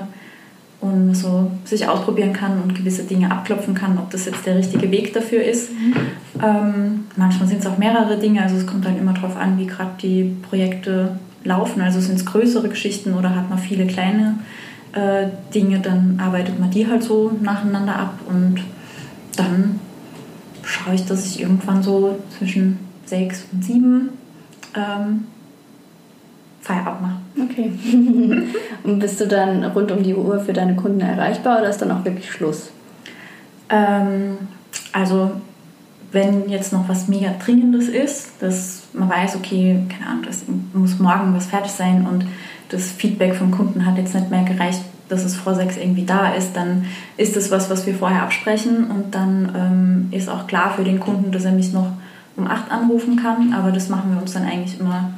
und 0.82 1.14
so 1.14 1.50
sich 1.64 1.88
ausprobieren 1.88 2.32
kann 2.32 2.60
und 2.60 2.74
gewisse 2.74 3.04
Dinge 3.04 3.30
abklopfen 3.30 3.72
kann, 3.72 3.96
ob 3.98 4.10
das 4.10 4.26
jetzt 4.26 4.44
der 4.44 4.56
richtige 4.56 4.90
Weg 4.90 5.14
dafür 5.14 5.42
ist. 5.42 5.70
Ähm, 6.42 7.04
manchmal 7.16 7.48
sind 7.48 7.60
es 7.60 7.66
auch 7.66 7.78
mehrere 7.78 8.18
Dinge, 8.18 8.42
also 8.42 8.56
es 8.56 8.66
kommt 8.66 8.84
dann 8.84 8.98
immer 8.98 9.12
darauf 9.12 9.36
an, 9.36 9.58
wie 9.58 9.66
gerade 9.66 9.92
die 10.02 10.36
Projekte 10.42 11.16
laufen. 11.44 11.80
Also 11.80 12.00
sind 12.00 12.16
es 12.16 12.26
größere 12.26 12.68
Geschichten 12.68 13.14
oder 13.14 13.34
hat 13.34 13.48
man 13.48 13.58
viele 13.58 13.86
kleine 13.86 14.40
äh, 14.92 15.28
Dinge, 15.54 15.78
dann 15.78 16.18
arbeitet 16.20 16.58
man 16.58 16.70
die 16.70 16.86
halt 16.86 17.04
so 17.04 17.30
nacheinander 17.40 17.96
ab 17.96 18.18
und 18.28 18.56
dann 19.36 19.78
schaue 20.64 20.94
ich, 20.94 21.06
dass 21.06 21.26
ich 21.26 21.40
irgendwann 21.40 21.82
so 21.84 22.18
zwischen 22.36 22.78
sechs 23.06 23.44
und 23.52 23.64
sieben 23.64 24.08
ähm, 24.74 25.24
Feierabend 26.62 27.02
mache. 27.02 27.50
Okay. 27.50 27.72
und 28.84 28.98
bist 29.00 29.20
du 29.20 29.26
dann 29.26 29.64
rund 29.64 29.90
um 29.90 30.02
die 30.02 30.14
Uhr 30.14 30.40
für 30.40 30.52
deine 30.52 30.76
Kunden 30.76 31.00
erreichbar 31.00 31.58
oder 31.58 31.68
ist 31.68 31.82
dann 31.82 31.90
auch 31.90 32.04
wirklich 32.04 32.30
Schluss? 32.30 32.70
Ähm, 33.68 34.38
also 34.92 35.32
wenn 36.12 36.48
jetzt 36.48 36.72
noch 36.72 36.88
was 36.88 37.08
mega 37.08 37.30
Dringendes 37.44 37.88
ist, 37.88 38.32
dass 38.40 38.82
man 38.92 39.08
weiß, 39.08 39.36
okay, 39.36 39.82
keine 39.88 40.10
Ahnung, 40.10 40.24
das 40.26 40.44
muss 40.72 40.98
morgen 40.98 41.34
was 41.34 41.46
fertig 41.46 41.72
sein 41.72 42.06
und 42.06 42.26
das 42.68 42.90
Feedback 42.90 43.34
vom 43.34 43.50
Kunden 43.50 43.84
hat 43.84 43.98
jetzt 43.98 44.14
nicht 44.14 44.30
mehr 44.30 44.44
gereicht, 44.44 44.82
dass 45.08 45.24
es 45.24 45.36
vor 45.36 45.54
sechs 45.54 45.76
irgendwie 45.76 46.04
da 46.04 46.32
ist, 46.32 46.54
dann 46.54 46.86
ist 47.16 47.36
das 47.36 47.50
was, 47.50 47.70
was 47.70 47.86
wir 47.86 47.94
vorher 47.94 48.22
absprechen 48.22 48.90
und 48.90 49.14
dann 49.14 49.52
ähm, 49.54 50.08
ist 50.16 50.28
auch 50.28 50.46
klar 50.46 50.74
für 50.76 50.84
den 50.84 51.00
Kunden, 51.00 51.32
dass 51.32 51.44
er 51.44 51.52
mich 51.52 51.72
noch 51.72 51.88
um 52.36 52.46
acht 52.46 52.70
anrufen 52.70 53.16
kann, 53.16 53.52
aber 53.52 53.72
das 53.72 53.88
machen 53.88 54.14
wir 54.14 54.20
uns 54.20 54.32
dann 54.32 54.44
eigentlich 54.44 54.80
immer 54.80 55.10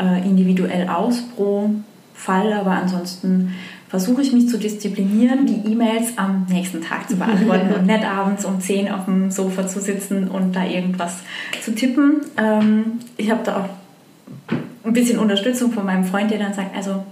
äh, 0.00 0.26
individuell 0.26 0.88
aus 0.88 1.22
pro 1.36 1.70
Fall, 2.14 2.52
aber 2.52 2.72
ansonsten 2.72 3.54
versuche 3.88 4.22
ich 4.22 4.32
mich 4.32 4.48
zu 4.48 4.56
disziplinieren, 4.56 5.46
die 5.46 5.72
E-Mails 5.72 6.16
am 6.16 6.46
nächsten 6.48 6.80
Tag 6.80 7.08
zu 7.08 7.16
beantworten 7.16 7.74
und 7.74 7.86
nicht 7.86 8.04
abends 8.04 8.44
um 8.44 8.60
10 8.60 8.90
auf 8.90 9.06
dem 9.06 9.30
Sofa 9.30 9.66
zu 9.66 9.80
sitzen 9.80 10.28
und 10.28 10.54
da 10.54 10.64
irgendwas 10.64 11.16
zu 11.60 11.74
tippen. 11.74 12.20
Ähm, 12.36 13.00
ich 13.16 13.30
habe 13.30 13.40
da 13.44 13.56
auch 13.56 13.68
ein 14.84 14.92
bisschen 14.92 15.18
Unterstützung 15.18 15.72
von 15.72 15.84
meinem 15.84 16.04
Freund, 16.04 16.30
der 16.30 16.38
dann 16.38 16.54
sagt, 16.54 16.76
also 16.76 17.04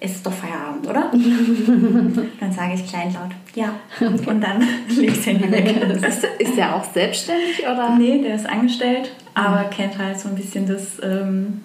es 0.00 0.12
ist 0.12 0.24
doch 0.24 0.32
Feierabend, 0.32 0.86
oder? 0.86 1.10
dann 2.40 2.52
sage 2.52 2.74
ich 2.74 2.86
kleinlaut, 2.86 3.32
ja. 3.56 3.74
Und 4.00 4.40
dann 4.40 4.62
lege 4.88 5.12
ich 5.12 5.24
den 5.24 5.50
weg. 5.50 5.82
Ist, 6.06 6.24
ist 6.38 6.56
der 6.56 6.76
auch 6.76 6.84
selbstständig 6.84 7.62
oder? 7.62 7.96
Nee, 7.98 8.22
der 8.22 8.36
ist 8.36 8.48
angestellt, 8.48 9.10
aber 9.34 9.64
kennt 9.64 9.98
halt 9.98 10.20
so 10.20 10.28
ein 10.28 10.36
bisschen 10.36 10.68
das 10.68 11.00
ähm, 11.02 11.62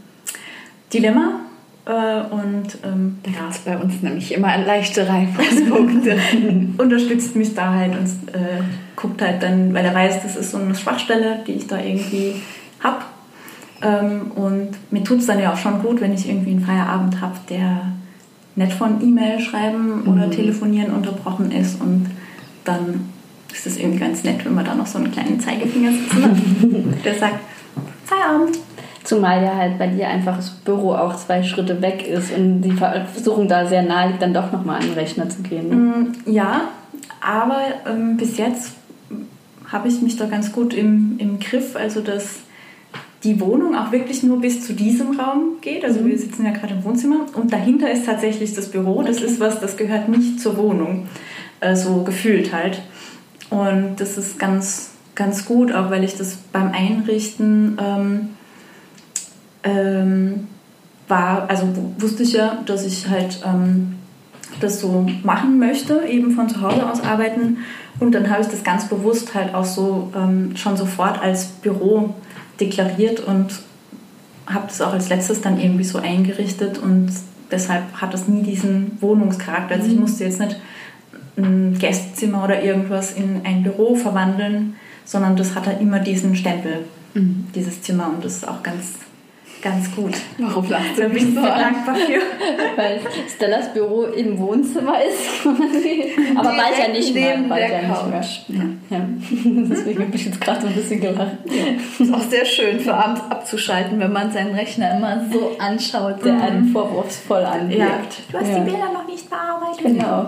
Dilemma. 0.93 1.41
Äh, 1.85 2.21
und 2.33 2.77
ähm, 2.85 3.17
Da 3.23 3.31
gibt 3.31 3.51
es 3.51 3.57
bei 3.59 3.77
uns 3.77 4.01
nämlich 4.01 4.33
immer 4.33 4.57
leichte 4.57 5.07
Reibungspunkte. 5.07 6.17
unterstützt 6.77 7.35
mich 7.35 7.53
da 7.53 7.73
halt 7.73 7.97
und 7.97 8.05
äh, 8.33 8.61
guckt 8.95 9.21
halt 9.21 9.43
dann, 9.43 9.73
weil 9.73 9.83
er 9.83 9.93
weiß, 9.93 10.23
das 10.23 10.37
ist 10.37 10.51
so 10.51 10.57
eine 10.57 10.75
Schwachstelle, 10.75 11.39
die 11.45 11.53
ich 11.53 11.67
da 11.67 11.79
irgendwie 11.79 12.35
habe. 12.79 12.99
Ähm, 13.81 14.31
und 14.35 14.69
mir 14.91 15.03
tut 15.03 15.19
es 15.19 15.25
dann 15.25 15.39
ja 15.39 15.51
auch 15.51 15.57
schon 15.57 15.81
gut, 15.81 15.99
wenn 15.99 16.13
ich 16.13 16.29
irgendwie 16.29 16.51
einen 16.51 16.65
Feierabend 16.65 17.19
habe, 17.19 17.35
der 17.49 17.81
nicht 18.55 18.73
von 18.73 19.01
E-Mail 19.01 19.39
schreiben 19.39 20.03
oder 20.07 20.29
telefonieren 20.29 20.93
unterbrochen 20.93 21.51
ist 21.51 21.81
und 21.81 22.05
dann 22.63 23.09
ist 23.51 23.67
es 23.67 23.77
irgendwie 23.77 23.99
ganz 23.99 24.23
nett, 24.23 24.45
wenn 24.45 24.55
man 24.55 24.63
da 24.63 24.75
noch 24.75 24.87
so 24.87 24.99
einen 24.99 25.11
kleinen 25.11 25.39
Zeigefinger 25.39 25.91
sitzen 25.91 26.23
hat, 26.23 26.37
der 27.05 27.15
sagt, 27.15 27.39
Feierabend. 28.05 28.57
Zumal 29.03 29.43
ja 29.43 29.55
halt 29.55 29.77
bei 29.77 29.87
dir 29.87 30.07
einfach 30.07 30.37
das 30.37 30.49
Büro 30.49 30.93
auch 30.93 31.15
zwei 31.15 31.43
Schritte 31.43 31.81
weg 31.81 32.07
ist 32.07 32.31
und 32.31 32.61
die 32.61 32.71
Versuchung 32.71 33.47
da 33.47 33.65
sehr 33.65 33.83
nahe 33.83 34.09
liegt, 34.09 34.21
dann 34.21 34.33
doch 34.33 34.51
nochmal 34.51 34.79
an 34.79 34.87
den 34.87 34.93
Rechner 34.93 35.27
zu 35.29 35.41
gehen. 35.41 35.69
Ne? 35.69 35.75
Mm, 35.75 36.13
Ja, 36.25 36.69
aber 37.19 37.61
ähm, 37.85 38.15
bis 38.17 38.37
jetzt 38.37 38.71
habe 39.71 39.87
ich 39.87 40.01
mich 40.01 40.15
da 40.15 40.25
ganz 40.27 40.51
gut 40.51 40.73
im, 40.73 41.15
im 41.17 41.39
Griff. 41.39 41.75
Also 41.75 42.01
dass 42.01 42.43
die 43.23 43.39
Wohnung 43.39 43.75
auch 43.75 43.91
wirklich 43.91 44.23
nur 44.23 44.41
bis 44.41 44.65
zu 44.65 44.73
diesem 44.73 45.19
Raum 45.19 45.57
geht. 45.61 45.83
Also 45.83 46.01
mhm. 46.01 46.07
wir 46.07 46.17
sitzen 46.17 46.45
ja 46.45 46.51
gerade 46.51 46.73
im 46.73 46.83
Wohnzimmer 46.83 47.25
und 47.33 47.51
dahinter 47.53 47.89
ist 47.91 48.05
tatsächlich 48.05 48.53
das 48.53 48.69
Büro. 48.69 49.01
Das 49.01 49.17
okay. 49.17 49.25
ist 49.25 49.39
was, 49.39 49.59
das 49.59 49.77
gehört 49.77 50.09
nicht 50.09 50.39
zur 50.39 50.57
Wohnung, 50.57 51.07
äh, 51.61 51.75
so 51.75 52.03
gefühlt 52.03 52.53
halt. 52.53 52.81
Und 53.49 53.95
das 53.97 54.17
ist 54.17 54.39
ganz, 54.39 54.91
ganz 55.15 55.45
gut, 55.45 55.71
auch 55.71 55.89
weil 55.89 56.03
ich 56.03 56.15
das 56.15 56.37
beim 56.51 56.71
Einrichten 56.71 57.77
ähm, 57.81 58.29
ähm, 59.63 60.47
war, 61.07 61.49
also 61.49 61.67
wusste 61.97 62.23
ich 62.23 62.33
ja, 62.33 62.59
dass 62.65 62.85
ich 62.85 63.07
halt 63.07 63.41
ähm, 63.45 63.95
das 64.59 64.79
so 64.79 65.05
machen 65.23 65.59
möchte, 65.59 66.03
eben 66.07 66.31
von 66.31 66.49
zu 66.49 66.61
Hause 66.61 66.89
aus 66.89 67.01
arbeiten. 67.01 67.57
Und 67.99 68.13
dann 68.13 68.29
habe 68.29 68.41
ich 68.41 68.47
das 68.47 68.63
ganz 68.63 68.87
bewusst 68.87 69.33
halt 69.33 69.53
auch 69.53 69.65
so 69.65 70.11
ähm, 70.15 70.55
schon 70.55 70.77
sofort 70.77 71.21
als 71.21 71.45
Büro 71.45 72.13
deklariert 72.59 73.19
und 73.19 73.47
habe 74.45 74.65
das 74.67 74.81
auch 74.81 74.93
als 74.93 75.09
letztes 75.09 75.41
dann 75.41 75.59
irgendwie 75.59 75.83
so 75.83 75.99
eingerichtet 75.99 76.77
und 76.77 77.11
deshalb 77.51 77.83
hat 77.93 78.13
das 78.13 78.27
nie 78.27 78.43
diesen 78.43 78.97
Wohnungscharakter. 78.99 79.75
Also 79.75 79.87
ich 79.87 79.95
mhm. 79.95 80.01
musste 80.01 80.25
jetzt 80.25 80.39
nicht 80.39 80.57
ein 81.37 81.77
Gästezimmer 81.79 82.43
oder 82.43 82.61
irgendwas 82.61 83.13
in 83.13 83.41
ein 83.43 83.63
Büro 83.63 83.95
verwandeln, 83.95 84.75
sondern 85.05 85.35
das 85.35 85.55
hat 85.55 85.65
halt 85.65 85.81
immer 85.81 85.99
diesen 85.99 86.35
Stempel, 86.35 86.79
mhm. 87.13 87.47
dieses 87.55 87.81
Zimmer 87.81 88.09
und 88.13 88.23
das 88.23 88.37
ist 88.37 88.47
auch 88.47 88.61
ganz 88.63 88.93
ganz 89.63 89.95
gut. 89.95 90.13
Warum 90.37 90.69
lachst 90.69 90.97
du 90.97 91.01
Da 91.03 91.07
bin 91.07 91.17
ich 91.17 91.33
sehr 91.33 91.41
dankbar 91.41 91.95
für. 91.95 92.21
Weil 92.75 92.99
Stellas 93.33 93.73
Büro 93.73 94.03
im 94.03 94.37
Wohnzimmer 94.37 94.97
ist. 95.01 95.45
Aber 96.35 96.49
bald 96.49 96.77
ja 96.77 96.89
nicht 96.89 97.13
mehr. 97.13 97.37
Bald 97.47 97.71
ja 97.71 97.81
nicht 97.81 98.49
mehr. 98.49 98.65
Ja. 98.89 98.97
Ja. 98.97 99.05
Deswegen 99.69 100.03
habe 100.03 100.15
ich 100.15 100.25
jetzt 100.25 100.41
gerade 100.41 100.61
so 100.61 100.67
ein 100.67 100.75
bisschen 100.75 100.99
gelacht. 100.99 101.37
Ja. 101.45 102.03
Ist 102.05 102.13
auch 102.13 102.29
sehr 102.29 102.45
schön 102.45 102.79
für 102.79 102.93
abends 102.93 103.21
abzuschalten, 103.29 103.99
wenn 103.99 104.11
man 104.11 104.31
seinen 104.31 104.53
Rechner 104.53 104.97
immer 104.97 105.23
so 105.31 105.55
anschaut, 105.57 106.23
der 106.25 106.33
mhm. 106.33 106.41
einen 106.41 106.67
vorwurfsvoll 106.67 107.43
anlegt. 107.43 107.79
Ja. 107.79 107.99
Du 108.31 108.37
hast 108.37 108.49
die 108.49 108.69
Bilder 108.69 108.91
noch 108.93 109.07
nicht 109.07 109.29
bearbeitet. 109.29 109.81
Genau. 109.81 110.27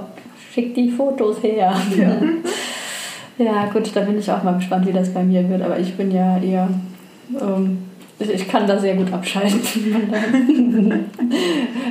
Schick 0.53 0.73
die 0.73 0.89
Fotos 0.89 1.43
her. 1.43 1.75
Ja. 1.97 3.43
ja, 3.45 3.65
gut, 3.65 3.91
da 3.93 4.01
bin 4.01 4.17
ich 4.17 4.31
auch 4.31 4.43
mal 4.43 4.55
gespannt, 4.55 4.87
wie 4.87 4.93
das 4.93 5.13
bei 5.13 5.23
mir 5.23 5.47
wird. 5.49 5.61
Aber 5.61 5.77
ich 5.77 5.95
bin 5.95 6.11
ja 6.11 6.37
eher... 6.37 6.69
Ähm, 7.41 7.84
ich 8.19 8.47
kann 8.47 8.65
da 8.65 8.79
sehr 8.79 8.95
gut 8.95 9.11
abschalten. 9.11 9.59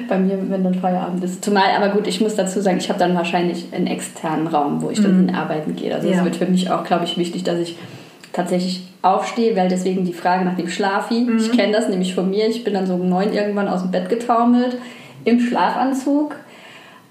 Bei 0.09 0.19
mir, 0.19 0.39
wenn 0.49 0.65
dann 0.65 0.75
Feierabend 0.75 1.23
ist. 1.23 1.45
Zumal, 1.45 1.71
aber 1.77 1.91
gut, 1.91 2.07
ich 2.07 2.21
muss 2.21 2.35
dazu 2.35 2.61
sagen, 2.61 2.79
ich 2.79 2.89
habe 2.89 2.99
dann 2.99 3.15
wahrscheinlich 3.15 3.67
einen 3.73 3.87
externen 3.87 4.47
Raum, 4.47 4.81
wo 4.83 4.91
ich 4.91 5.01
dann 5.01 5.27
mhm. 5.27 5.35
arbeiten 5.35 5.77
gehe. 5.77 5.95
Also 5.95 6.09
es 6.09 6.17
ja. 6.17 6.25
wird 6.25 6.37
für 6.37 6.47
mich 6.47 6.71
auch, 6.71 6.85
glaube 6.85 7.05
ich, 7.05 7.19
wichtig, 7.19 7.45
dass 7.45 7.59
ich 7.59 7.77
tatsächlich 8.33 8.89
aufstehe, 9.03 9.55
weil 9.55 9.69
deswegen 9.69 10.05
die 10.05 10.13
Frage 10.13 10.45
nach 10.45 10.57
dem 10.57 10.69
Schlafi, 10.69 11.21
mhm. 11.21 11.37
ich 11.39 11.53
kenne 11.53 11.73
das 11.73 11.89
nämlich 11.89 12.15
von 12.15 12.29
mir, 12.31 12.49
ich 12.49 12.65
bin 12.65 12.75
dann 12.75 12.87
so 12.87 12.95
um 12.95 13.09
neun 13.09 13.33
irgendwann 13.33 13.69
aus 13.69 13.83
dem 13.83 13.91
Bett 13.91 14.09
getaumelt, 14.09 14.79
im 15.25 15.41
Schlafanzug 15.41 16.37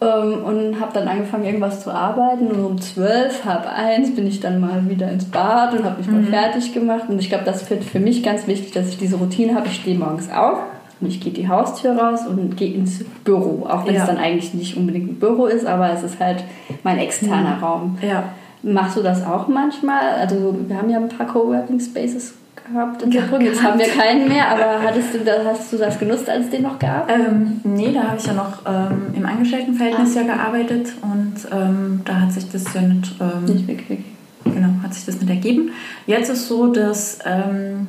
und 0.03 0.79
habe 0.79 0.91
dann 0.93 1.07
angefangen, 1.07 1.45
irgendwas 1.45 1.83
zu 1.83 1.91
arbeiten. 1.91 2.47
Und 2.47 2.65
um 2.65 2.81
zwölf, 2.81 3.45
halb 3.45 3.65
eins 3.67 4.15
bin 4.15 4.27
ich 4.27 4.39
dann 4.39 4.59
mal 4.59 4.89
wieder 4.89 5.09
ins 5.09 5.25
Bad 5.25 5.73
und 5.73 5.83
habe 5.83 5.97
mich 5.97 6.07
mhm. 6.07 6.21
mal 6.21 6.23
fertig 6.25 6.73
gemacht. 6.73 7.03
Und 7.07 7.19
ich 7.19 7.29
glaube, 7.29 7.45
das 7.45 7.69
wird 7.69 7.83
für 7.83 7.99
mich 7.99 8.23
ganz 8.23 8.47
wichtig, 8.47 8.71
dass 8.71 8.89
ich 8.89 8.97
diese 8.97 9.17
Routine 9.17 9.55
habe. 9.55 9.67
Ich 9.67 9.75
stehe 9.75 9.97
morgens 9.97 10.31
auf 10.31 10.59
und 11.01 11.07
ich 11.07 11.19
gehe 11.19 11.33
die 11.33 11.47
Haustür 11.47 11.97
raus 11.97 12.21
und 12.27 12.55
gehe 12.57 12.73
ins 12.73 13.03
Büro. 13.23 13.65
Auch 13.67 13.85
wenn 13.85 13.95
ja. 13.95 14.01
es 14.01 14.07
dann 14.07 14.17
eigentlich 14.17 14.53
nicht 14.53 14.77
unbedingt 14.77 15.11
ein 15.11 15.19
Büro 15.19 15.45
ist, 15.45 15.65
aber 15.65 15.91
es 15.91 16.03
ist 16.03 16.19
halt 16.19 16.43
mein 16.83 16.97
externer 16.97 17.57
mhm. 17.57 17.63
Raum. 17.63 17.97
Ja. 18.01 18.23
Machst 18.61 18.95
du 18.95 19.01
das 19.01 19.25
auch 19.25 19.47
manchmal? 19.47 20.13
Also 20.19 20.55
wir 20.67 20.77
haben 20.77 20.89
ja 20.89 20.97
ein 20.97 21.09
paar 21.09 21.27
Coworking 21.27 21.79
Spaces 21.79 22.35
gehabt 22.71 23.01
in 23.01 23.11
Saarbrücken. 23.11 23.45
Jetzt 23.45 23.63
haben 23.63 23.79
wir 23.79 23.87
keinen 23.87 24.27
mehr, 24.27 24.49
aber 24.49 24.81
hattest 24.81 25.13
du 25.13 25.19
hast 25.45 25.71
du 25.71 25.77
das 25.77 25.99
genutzt, 25.99 26.29
als 26.29 26.45
es 26.45 26.51
den 26.51 26.63
noch 26.63 26.79
gab? 26.79 27.09
Ähm, 27.09 27.61
nee, 27.63 27.91
da 27.93 28.03
habe 28.03 28.17
ich 28.17 28.25
ja 28.25 28.33
noch 28.33 28.59
ähm, 28.65 29.13
im 29.15 29.25
Angestelltenverhältnis 29.25 30.15
ah. 30.15 30.21
ja 30.21 30.35
gearbeitet 30.35 30.93
und 31.01 31.35
ähm, 31.51 32.01
da 32.05 32.21
hat 32.21 32.31
sich 32.31 32.49
das 32.49 32.73
ja 32.73 32.81
nicht, 32.81 33.15
ähm, 33.19 33.45
nicht 33.45 33.67
wirklich. 33.67 33.99
Genau, 34.43 34.69
hat 34.83 34.93
sich 34.93 35.05
das 35.05 35.19
nicht 35.19 35.29
ergeben. 35.29 35.71
Jetzt 36.05 36.29
ist 36.29 36.41
es 36.41 36.47
so, 36.47 36.67
dass 36.67 37.19
ähm, 37.25 37.87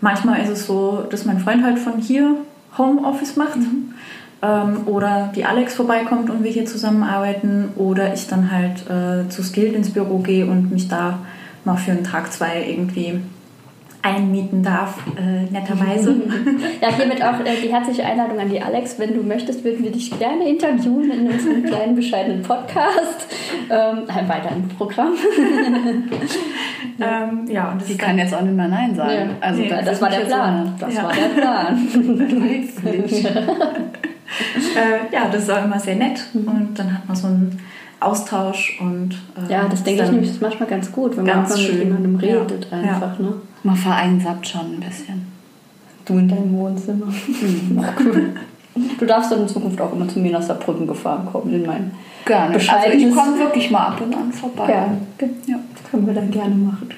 manchmal 0.00 0.40
ist 0.42 0.48
es 0.48 0.66
so, 0.66 1.04
dass 1.10 1.24
mein 1.24 1.38
Freund 1.38 1.62
halt 1.62 1.78
von 1.78 1.98
hier 1.98 2.36
Homeoffice 2.78 3.36
macht. 3.36 3.56
Mhm. 3.56 3.94
Ähm, 4.42 4.86
oder 4.86 5.32
die 5.34 5.44
Alex 5.44 5.74
vorbeikommt 5.74 6.30
und 6.30 6.44
wir 6.44 6.50
hier 6.50 6.66
zusammenarbeiten 6.66 7.70
oder 7.76 8.12
ich 8.12 8.26
dann 8.26 8.50
halt 8.50 8.88
äh, 8.90 9.28
zu 9.28 9.42
Skilled 9.42 9.74
ins 9.74 9.90
Büro 9.90 10.18
gehe 10.18 10.46
und 10.46 10.70
mich 10.70 10.88
da 10.88 11.20
mal 11.64 11.76
für 11.76 11.92
einen 11.92 12.04
Tag, 12.04 12.32
zwei 12.32 12.66
irgendwie 12.68 13.20
einmieten 14.04 14.62
darf, 14.62 14.98
äh, 15.16 15.50
netterweise. 15.50 16.14
Ja, 16.80 16.94
hiermit 16.94 17.22
auch 17.24 17.40
äh, 17.40 17.60
die 17.62 17.72
herzliche 17.72 18.04
Einladung 18.04 18.38
an 18.38 18.50
die 18.50 18.60
Alex. 18.60 18.98
Wenn 18.98 19.14
du 19.14 19.22
möchtest, 19.22 19.64
würden 19.64 19.82
wir 19.82 19.90
dich 19.90 20.16
gerne 20.18 20.46
interviewen 20.48 21.10
in 21.10 21.30
unserem 21.30 21.64
kleinen, 21.64 21.96
bescheidenen 21.96 22.42
Podcast. 22.42 23.26
Ähm, 23.70 24.02
ein 24.08 24.28
weiteres 24.28 24.68
Programm. 24.76 25.14
ja. 26.98 27.22
Ähm, 27.22 27.46
ja, 27.48 27.72
und 27.72 27.82
sie 27.82 27.96
kann 27.96 28.18
jetzt 28.18 28.34
auch 28.34 28.42
nicht 28.42 28.54
mehr 28.54 28.68
Nein 28.68 28.94
sagen. 28.94 29.30
Ja. 29.30 29.36
Also, 29.40 29.62
nee, 29.62 29.68
das, 29.70 29.84
das 29.84 30.02
war 30.02 30.10
der 30.10 30.20
Plan. 30.20 30.74
Das 30.78 30.94
ja. 30.94 31.04
war 31.04 31.12
der 31.12 31.40
Plan. 31.40 31.88
äh, 34.76 35.14
ja, 35.14 35.28
das 35.32 35.44
ist 35.44 35.50
auch 35.50 35.64
immer 35.64 35.80
sehr 35.80 35.96
nett. 35.96 36.20
Mhm. 36.34 36.48
Und 36.48 36.78
dann 36.78 36.92
hat 36.92 37.08
man 37.08 37.16
so 37.16 37.28
ein 37.28 37.58
Austausch 38.00 38.78
und 38.80 39.14
äh, 39.48 39.52
ja, 39.52 39.66
das 39.70 39.82
denke 39.82 40.02
ich 40.02 40.10
nämlich 40.10 40.30
ist 40.30 40.42
manchmal 40.42 40.68
ganz 40.68 40.92
gut, 40.92 41.16
wenn 41.16 41.24
man 41.24 41.42
mit 41.48 41.58
jemandem 41.58 42.16
redet 42.16 42.68
ja. 42.70 42.78
einfach. 42.78 43.18
Ja. 43.18 43.24
Ne? 43.24 43.34
Man 43.64 43.76
vereinsamt 43.76 44.46
schon 44.46 44.74
ein 44.74 44.80
bisschen. 44.80 45.26
Du 46.04 46.18
in 46.18 46.28
deinem 46.28 46.52
Wohnzimmer. 46.56 47.06
Mhm. 47.06 47.84
cool. 48.04 48.34
Du 48.98 49.06
darfst 49.06 49.32
dann 49.32 49.42
in 49.42 49.48
Zukunft 49.48 49.80
auch 49.80 49.92
immer 49.92 50.08
zu 50.08 50.18
mir 50.18 50.32
nach 50.32 50.42
Saarbrücken 50.42 50.86
gefahren 50.86 51.26
kommen 51.30 51.52
in 51.52 51.66
mein 51.66 51.92
Gerne. 52.24 52.54
Also 52.54 52.90
ich 52.90 53.14
komme 53.14 53.38
wirklich 53.38 53.70
mal 53.70 53.88
ab 53.88 54.00
und 54.00 54.14
an 54.14 54.32
vorbei. 54.32 54.68
Ja, 54.68 55.26
ja 55.46 55.58
das 55.72 55.90
können 55.90 56.06
wir 56.06 56.14
dann 56.14 56.30
gerne 56.30 56.54
machen. 56.54 56.88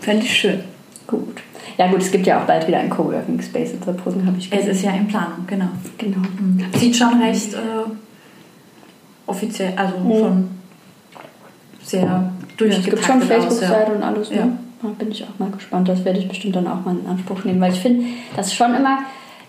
Fände 0.00 0.24
ich 0.24 0.36
schön. 0.36 0.60
Gut. 1.06 1.42
Ja 1.78 1.86
gut, 1.90 2.02
es 2.02 2.10
gibt 2.10 2.26
ja 2.26 2.40
auch 2.40 2.44
bald 2.44 2.66
wieder 2.66 2.78
ein 2.78 2.90
Coworking 2.90 3.40
Space 3.40 3.72
in 3.72 3.82
Saarbrücken, 3.82 4.26
habe 4.26 4.36
ich 4.38 4.50
gesehen. 4.50 4.68
Es 4.68 4.76
ist 4.76 4.84
ja 4.84 4.92
in 4.92 5.06
Planung, 5.06 5.46
genau. 5.46 5.68
Genau. 5.96 6.18
Mhm. 6.18 6.64
Sieht 6.76 6.96
schon 6.96 7.20
recht 7.22 7.54
äh, 7.54 7.58
offiziell, 9.26 9.72
also 9.76 9.98
mhm. 9.98 10.18
schon 10.18 10.48
sehr 11.82 12.32
durchgetaktet 12.56 12.60
ja, 12.60 12.78
Es 12.78 12.84
gibt 12.84 13.04
schon 13.04 13.22
Facebook-Seite 13.22 13.90
ja. 13.90 13.96
und 13.96 14.02
alles, 14.02 14.30
ne? 14.30 14.36
Ja. 14.36 14.48
Da 14.82 14.88
bin 14.88 15.10
ich 15.10 15.24
auch 15.24 15.38
mal 15.38 15.50
gespannt. 15.50 15.88
Das 15.88 16.04
werde 16.04 16.18
ich 16.18 16.28
bestimmt 16.28 16.56
dann 16.56 16.66
auch 16.66 16.84
mal 16.84 16.96
in 16.96 17.06
Anspruch 17.06 17.44
nehmen, 17.44 17.60
weil 17.60 17.72
ich 17.72 17.80
finde, 17.80 18.06
das 18.36 18.48
ist 18.48 18.54
schon 18.54 18.74
immer 18.74 18.98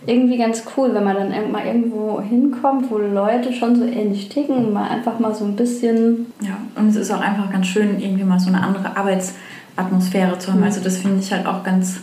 irgendwie 0.06 0.38
ganz 0.38 0.64
cool, 0.76 0.94
wenn 0.94 1.04
man 1.04 1.16
dann 1.16 1.52
mal 1.52 1.66
irgendwo 1.66 2.22
hinkommt, 2.22 2.90
wo 2.90 2.98
Leute 2.98 3.54
schon 3.54 3.76
so 3.76 3.84
ähnlich 3.84 4.30
ticken 4.30 4.56
und 4.56 4.74
mal 4.74 4.90
einfach 4.90 5.20
mal 5.20 5.36
so 5.36 5.46
ein 5.46 5.56
bisschen. 5.56 6.28
Ja, 6.42 6.58
und 6.76 6.90
es 6.90 6.96
ist 6.96 7.12
auch 7.12 7.22
einfach 7.22 7.52
ganz 7.52 7.68
schön, 7.68 8.00
irgendwie 8.00 8.24
mal 8.24 8.40
so 8.40 8.48
eine 8.48 8.64
andere 8.64 8.96
Arbeitsatmosphäre 8.96 10.40
zu 10.40 10.52
haben. 10.52 10.60
Mhm. 10.60 10.66
Also, 10.66 10.82
das 10.82 10.98
finde 10.98 11.20
ich 11.20 11.32
halt 11.32 11.46
auch 11.46 11.64
ganz 11.64 12.00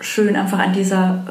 schön, 0.00 0.36
einfach 0.36 0.58
an 0.58 0.72
dieser 0.72 1.24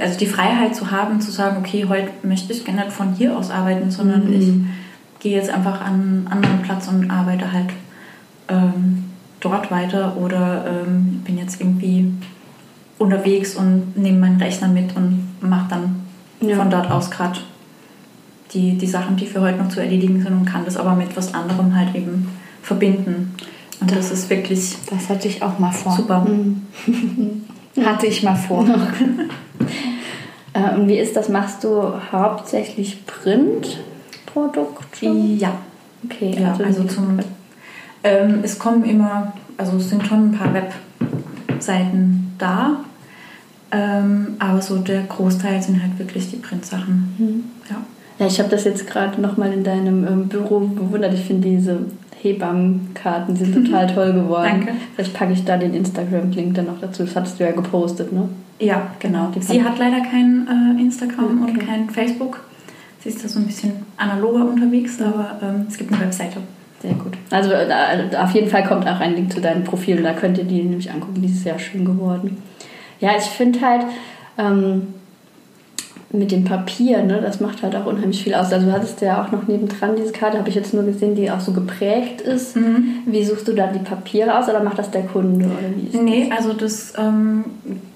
also 0.00 0.18
die 0.18 0.26
Freiheit 0.26 0.74
zu 0.74 0.90
haben, 0.90 1.20
zu 1.20 1.30
sagen, 1.30 1.56
okay, 1.58 1.86
heute 1.88 2.08
möchte 2.22 2.52
ich 2.52 2.64
gerne 2.64 2.90
von 2.90 3.12
hier 3.12 3.36
aus 3.36 3.50
arbeiten, 3.50 3.90
sondern 3.90 4.26
mhm. 4.26 4.32
ich 4.32 5.22
gehe 5.22 5.36
jetzt 5.36 5.50
einfach 5.50 5.80
an 5.80 5.94
einen 5.94 6.28
anderen 6.30 6.62
Platz 6.62 6.88
und 6.88 7.10
arbeite 7.10 7.52
halt 7.52 7.70
ähm, 8.48 9.03
dort 9.44 9.70
weiter 9.70 10.16
oder 10.16 10.64
ähm, 10.66 11.22
bin 11.24 11.38
jetzt 11.38 11.60
irgendwie 11.60 12.12
unterwegs 12.98 13.56
und 13.56 13.96
nehme 13.96 14.18
meinen 14.18 14.40
Rechner 14.40 14.68
mit 14.68 14.96
und 14.96 15.28
mache 15.40 15.66
dann 15.70 16.02
ja. 16.40 16.56
von 16.56 16.70
dort 16.70 16.90
aus 16.90 17.10
gerade 17.10 17.40
die, 18.52 18.78
die 18.78 18.86
Sachen, 18.86 19.16
die 19.16 19.26
für 19.26 19.40
heute 19.40 19.58
noch 19.58 19.68
zu 19.68 19.80
erledigen 19.80 20.22
sind 20.22 20.32
und 20.32 20.44
kann 20.44 20.64
das 20.64 20.76
aber 20.76 20.94
mit 20.94 21.16
was 21.16 21.34
anderem 21.34 21.76
halt 21.76 21.94
eben 21.94 22.28
verbinden. 22.62 23.34
Und 23.80 23.90
das, 23.90 24.10
das 24.10 24.20
ist 24.20 24.30
wirklich. 24.30 24.76
Das 24.88 25.08
hatte 25.08 25.28
ich 25.28 25.42
auch 25.42 25.58
mal 25.58 25.72
vor. 25.72 25.92
Super. 25.92 26.20
Mhm. 26.20 26.62
hatte 27.84 28.06
ich 28.06 28.22
mal 28.22 28.36
vor. 28.36 28.66
Äh, 30.56 30.76
und 30.76 30.86
wie 30.86 31.00
ist 31.00 31.16
das? 31.16 31.28
Machst 31.28 31.64
du 31.64 31.94
hauptsächlich 32.12 33.04
Printprodukte? 33.06 35.06
Ja. 35.36 35.56
Okay, 36.04 36.36
ja, 36.38 36.52
also, 36.52 36.62
also 36.62 36.84
zum. 36.84 37.18
Ähm, 38.04 38.40
es 38.42 38.58
kommen 38.58 38.84
immer, 38.84 39.32
also 39.56 39.76
es 39.78 39.90
sind 39.90 40.06
schon 40.06 40.30
ein 40.30 40.32
paar 40.32 40.52
Webseiten 40.54 42.34
da, 42.38 42.76
ähm, 43.72 44.36
aber 44.38 44.60
so 44.60 44.78
der 44.78 45.02
Großteil 45.02 45.60
sind 45.60 45.82
halt 45.82 45.98
wirklich 45.98 46.30
die 46.30 46.36
Printsachen. 46.36 47.14
Mhm. 47.18 47.44
Ja. 47.68 47.76
Ja, 48.18 48.26
ich 48.26 48.38
habe 48.38 48.48
das 48.48 48.64
jetzt 48.64 48.86
gerade 48.86 49.20
nochmal 49.20 49.52
in 49.52 49.64
deinem 49.64 50.06
ähm, 50.06 50.28
Büro 50.28 50.60
bewundert. 50.60 51.14
Ich 51.14 51.22
finde 51.24 51.48
diese 51.48 51.80
Hebammenkarten 52.22 53.34
sind 53.34 53.54
total 53.54 53.86
toll 53.94 54.12
geworden. 54.12 54.64
Danke. 54.64 54.72
Vielleicht 54.94 55.14
packe 55.14 55.32
ich 55.32 55.44
da 55.44 55.56
den 55.56 55.74
Instagram-Link 55.74 56.54
dann 56.54 56.66
noch 56.66 56.80
dazu. 56.80 57.02
Das 57.02 57.16
hattest 57.16 57.40
du 57.40 57.44
ja 57.44 57.50
gepostet, 57.50 58.12
ne? 58.12 58.28
Ja, 58.60 58.92
genau. 59.00 59.32
Sie 59.40 59.64
hat 59.64 59.78
leider 59.78 60.00
kein 60.00 60.46
äh, 60.46 60.80
Instagram 60.80 61.42
okay. 61.42 61.50
und 61.50 61.58
kein 61.58 61.90
Facebook. 61.90 62.40
Sie 63.00 63.08
ist 63.08 63.22
da 63.22 63.28
so 63.28 63.40
ein 63.40 63.46
bisschen 63.46 63.72
analoger 63.96 64.48
unterwegs, 64.48 65.00
aber 65.02 65.38
ähm, 65.42 65.66
es 65.68 65.76
gibt 65.76 65.92
eine 65.92 66.02
Webseite. 66.02 66.38
Sehr 66.84 66.94
gut. 66.94 67.14
Also 67.30 67.48
da, 67.48 68.22
auf 68.22 68.32
jeden 68.32 68.48
Fall 68.48 68.62
kommt 68.64 68.86
auch 68.86 69.00
ein 69.00 69.14
Link 69.14 69.32
zu 69.32 69.40
deinem 69.40 69.64
Profil. 69.64 70.02
Da 70.02 70.12
könnt 70.12 70.36
ihr 70.36 70.44
die 70.44 70.62
nämlich 70.62 70.90
angucken. 70.90 71.22
Die 71.22 71.28
ist 71.28 71.42
sehr 71.42 71.58
schön 71.58 71.86
geworden. 71.86 72.42
Ja, 73.00 73.12
ich 73.16 73.24
finde 73.24 73.58
halt 73.62 73.86
ähm, 74.36 74.88
mit 76.12 76.30
dem 76.30 76.44
Papier, 76.44 77.02
ne, 77.02 77.22
das 77.22 77.40
macht 77.40 77.62
halt 77.62 77.74
auch 77.74 77.86
unheimlich 77.86 78.22
viel 78.22 78.34
aus. 78.34 78.52
Also 78.52 78.66
du 78.66 78.72
hattest 78.72 79.00
ja 79.00 79.24
auch 79.24 79.32
noch 79.32 79.48
nebendran 79.48 79.96
diese 79.96 80.12
Karte, 80.12 80.38
habe 80.38 80.50
ich 80.50 80.54
jetzt 80.54 80.74
nur 80.74 80.84
gesehen, 80.84 81.14
die 81.14 81.30
auch 81.30 81.40
so 81.40 81.52
geprägt 81.52 82.20
ist. 82.20 82.54
Mhm. 82.54 82.98
Wie 83.06 83.24
suchst 83.24 83.48
du 83.48 83.54
da 83.54 83.68
die 83.68 83.78
Papiere 83.78 84.38
aus 84.38 84.46
oder 84.50 84.62
macht 84.62 84.78
das 84.78 84.90
der 84.90 85.04
Kunde? 85.04 85.46
Oder 85.46 85.74
wie 85.74 85.86
ist 85.86 86.02
nee, 86.02 86.28
das? 86.28 86.38
also 86.38 86.52
das 86.52 86.92
ähm, 86.98 87.44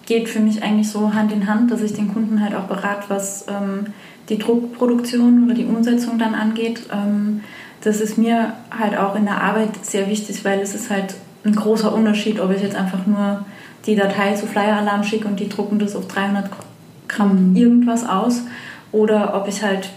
geht 0.07 0.31
für 0.31 0.40
mich 0.40 0.62
eigentlich 0.62 0.88
so 0.88 1.12
Hand 1.12 1.31
in 1.31 1.46
Hand, 1.46 1.70
dass 1.70 1.83
ich 1.83 1.92
den 1.92 2.11
Kunden 2.11 2.42
halt 2.42 2.55
auch 2.55 2.64
berate, 2.64 3.05
was 3.09 3.44
ähm, 3.48 3.92
die 4.31 4.38
Druckproduktion 4.38 5.44
oder 5.44 5.55
die 5.55 5.66
Umsetzung 5.66 6.18
dann 6.18 6.35
angeht. 6.35 6.81
Ähm, 6.90 7.42
das 7.88 8.03
ist 8.03 8.18
mir 8.18 8.53
halt 8.70 8.98
auch 8.98 9.16
in 9.16 9.24
der 9.24 9.40
Arbeit 9.40 9.70
sehr 9.83 10.11
wichtig, 10.11 10.44
weil 10.44 10.61
es 10.61 10.74
ist 10.74 10.90
halt 10.90 11.14
ein 11.44 11.55
großer 11.55 11.90
Unterschied, 11.90 12.38
ob 12.38 12.55
ich 12.55 12.61
jetzt 12.61 12.77
einfach 12.77 13.07
nur 13.07 13.46
die 13.87 13.96
Datei 13.96 14.35
zu 14.35 14.46
Flyer 14.46 14.77
Alarm 14.77 15.03
schicke 15.05 15.27
und 15.27 15.40
die 15.40 15.48
drucken 15.48 15.79
das 15.79 15.96
auf 15.96 16.07
300 16.07 16.51
Gramm 17.09 17.51
mhm. 17.51 17.57
irgendwas 17.57 18.07
aus 18.07 18.42
oder 18.92 19.35
ob 19.35 19.48
ich 19.48 19.62
halt 19.62 19.88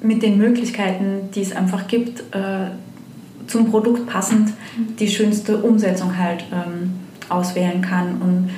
mit 0.00 0.22
den 0.22 0.38
Möglichkeiten, 0.38 1.30
die 1.34 1.42
es 1.42 1.50
einfach 1.50 1.88
gibt, 1.88 2.20
äh, 2.32 2.70
zum 3.48 3.72
Produkt 3.72 4.06
passend 4.06 4.50
mhm. 4.50 4.94
die 5.00 5.08
schönste 5.08 5.58
Umsetzung 5.58 6.16
halt 6.16 6.44
ähm, 6.52 6.92
auswählen 7.28 7.82
kann. 7.82 8.22
Und 8.22 8.50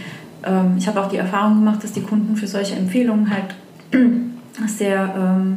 ähm, 0.45 0.75
ich 0.77 0.87
habe 0.87 1.03
auch 1.03 1.09
die 1.09 1.17
Erfahrung 1.17 1.61
gemacht, 1.61 1.83
dass 1.83 1.93
die 1.93 2.03
Kunden 2.03 2.37
für 2.37 2.47
solche 2.47 2.75
Empfehlungen 2.75 3.31
halt 3.31 3.55
sehr 4.67 5.15
ähm, 5.17 5.57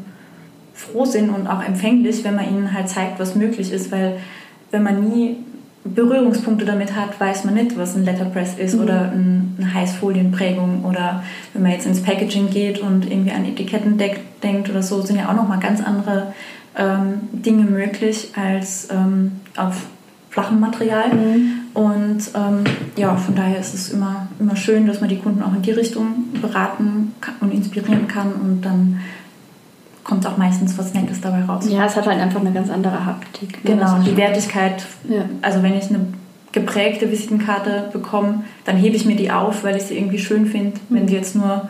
froh 0.78 1.06
sind 1.06 1.30
und 1.30 1.48
auch 1.48 1.64
empfänglich, 1.64 2.24
wenn 2.24 2.36
man 2.36 2.48
ihnen 2.48 2.74
halt 2.74 2.88
zeigt, 2.88 3.20
was 3.20 3.36
möglich 3.36 3.72
ist, 3.72 3.92
weil 3.92 4.20
wenn 4.72 4.84
man 4.84 5.10
nie 5.10 5.38
Berührungspunkte 5.84 6.66
damit 6.66 6.96
hat, 6.96 7.20
weiß 7.20 7.46
man 7.46 7.56
nicht, 7.56 7.78
was 7.78 7.96
ein 7.96 8.06
Letterpress 8.06 8.56
ist 8.58 8.76
mhm. 8.76 8.84
oder 8.84 9.12
eine 9.12 9.74
Heißfolienprägung 9.74 10.86
oder 10.86 11.24
wenn 11.54 11.64
man 11.64 11.72
jetzt 11.72 11.88
ins 11.88 12.02
Packaging 12.02 12.50
geht 12.52 12.80
und 12.80 13.10
irgendwie 13.10 13.32
an 13.32 13.46
Etiketten 13.46 13.98
denkt 13.98 14.70
oder 14.70 14.84
so, 14.84 15.02
sind 15.02 15.18
ja 15.18 15.30
auch 15.30 15.36
nochmal 15.36 15.60
ganz 15.60 15.82
andere 15.82 16.34
ähm, 16.78 17.22
Dinge 17.32 17.64
möglich 17.64 18.32
als 18.36 18.90
ähm, 18.92 19.32
auf 19.56 19.88
flachem 20.30 20.60
Material. 20.60 21.12
Mhm. 21.14 21.52
Und 21.74 22.20
ähm, 22.36 22.64
ja, 22.96 23.16
von 23.16 23.34
daher 23.34 23.60
ist 23.60 23.74
es 23.74 23.90
immer, 23.92 24.28
immer 24.40 24.56
schön, 24.56 24.86
dass 24.86 25.02
man 25.02 25.10
die 25.10 25.18
Kunden 25.18 25.42
auch 25.42 25.54
in 25.54 25.64
die 25.64 25.72
Richtung 25.72 26.26
beraten 26.40 27.14
und 27.40 27.52
inspirieren 27.52 28.08
kann 28.08 28.34
und 28.34 28.62
dann 28.62 29.00
kommt 30.08 30.26
auch 30.26 30.38
meistens 30.38 30.78
was 30.78 30.94
Nettes 30.94 31.20
dabei 31.22 31.44
raus. 31.44 31.66
Ja, 31.70 31.86
es 31.86 31.96
hat 31.96 32.08
halt 32.08 32.20
einfach 32.20 32.40
eine 32.40 32.54
ganz 32.54 32.70
andere 32.70 33.06
Haptik. 33.06 33.64
Ne? 33.64 33.76
Genau, 33.76 34.00
die 34.00 34.16
Wertigkeit. 34.16 34.86
Ja. 35.08 35.26
Also 35.42 35.62
wenn 35.62 35.78
ich 35.78 35.90
eine 35.90 36.08
geprägte 36.54 37.12
Visitenkarte 37.12 37.90
bekomme, 37.92 38.46
dann 38.64 38.78
hebe 38.78 38.96
ich 38.96 39.06
mir 39.06 39.18
die 39.18 39.32
auf, 39.32 39.64
weil 39.64 39.76
ich 39.76 39.84
sie 39.84 39.98
irgendwie 39.98 40.18
schön 40.18 40.46
finde. 40.46 40.80
Mhm. 40.90 40.96
Wenn 40.96 41.08
die 41.08 41.14
jetzt 41.14 41.36
nur 41.36 41.70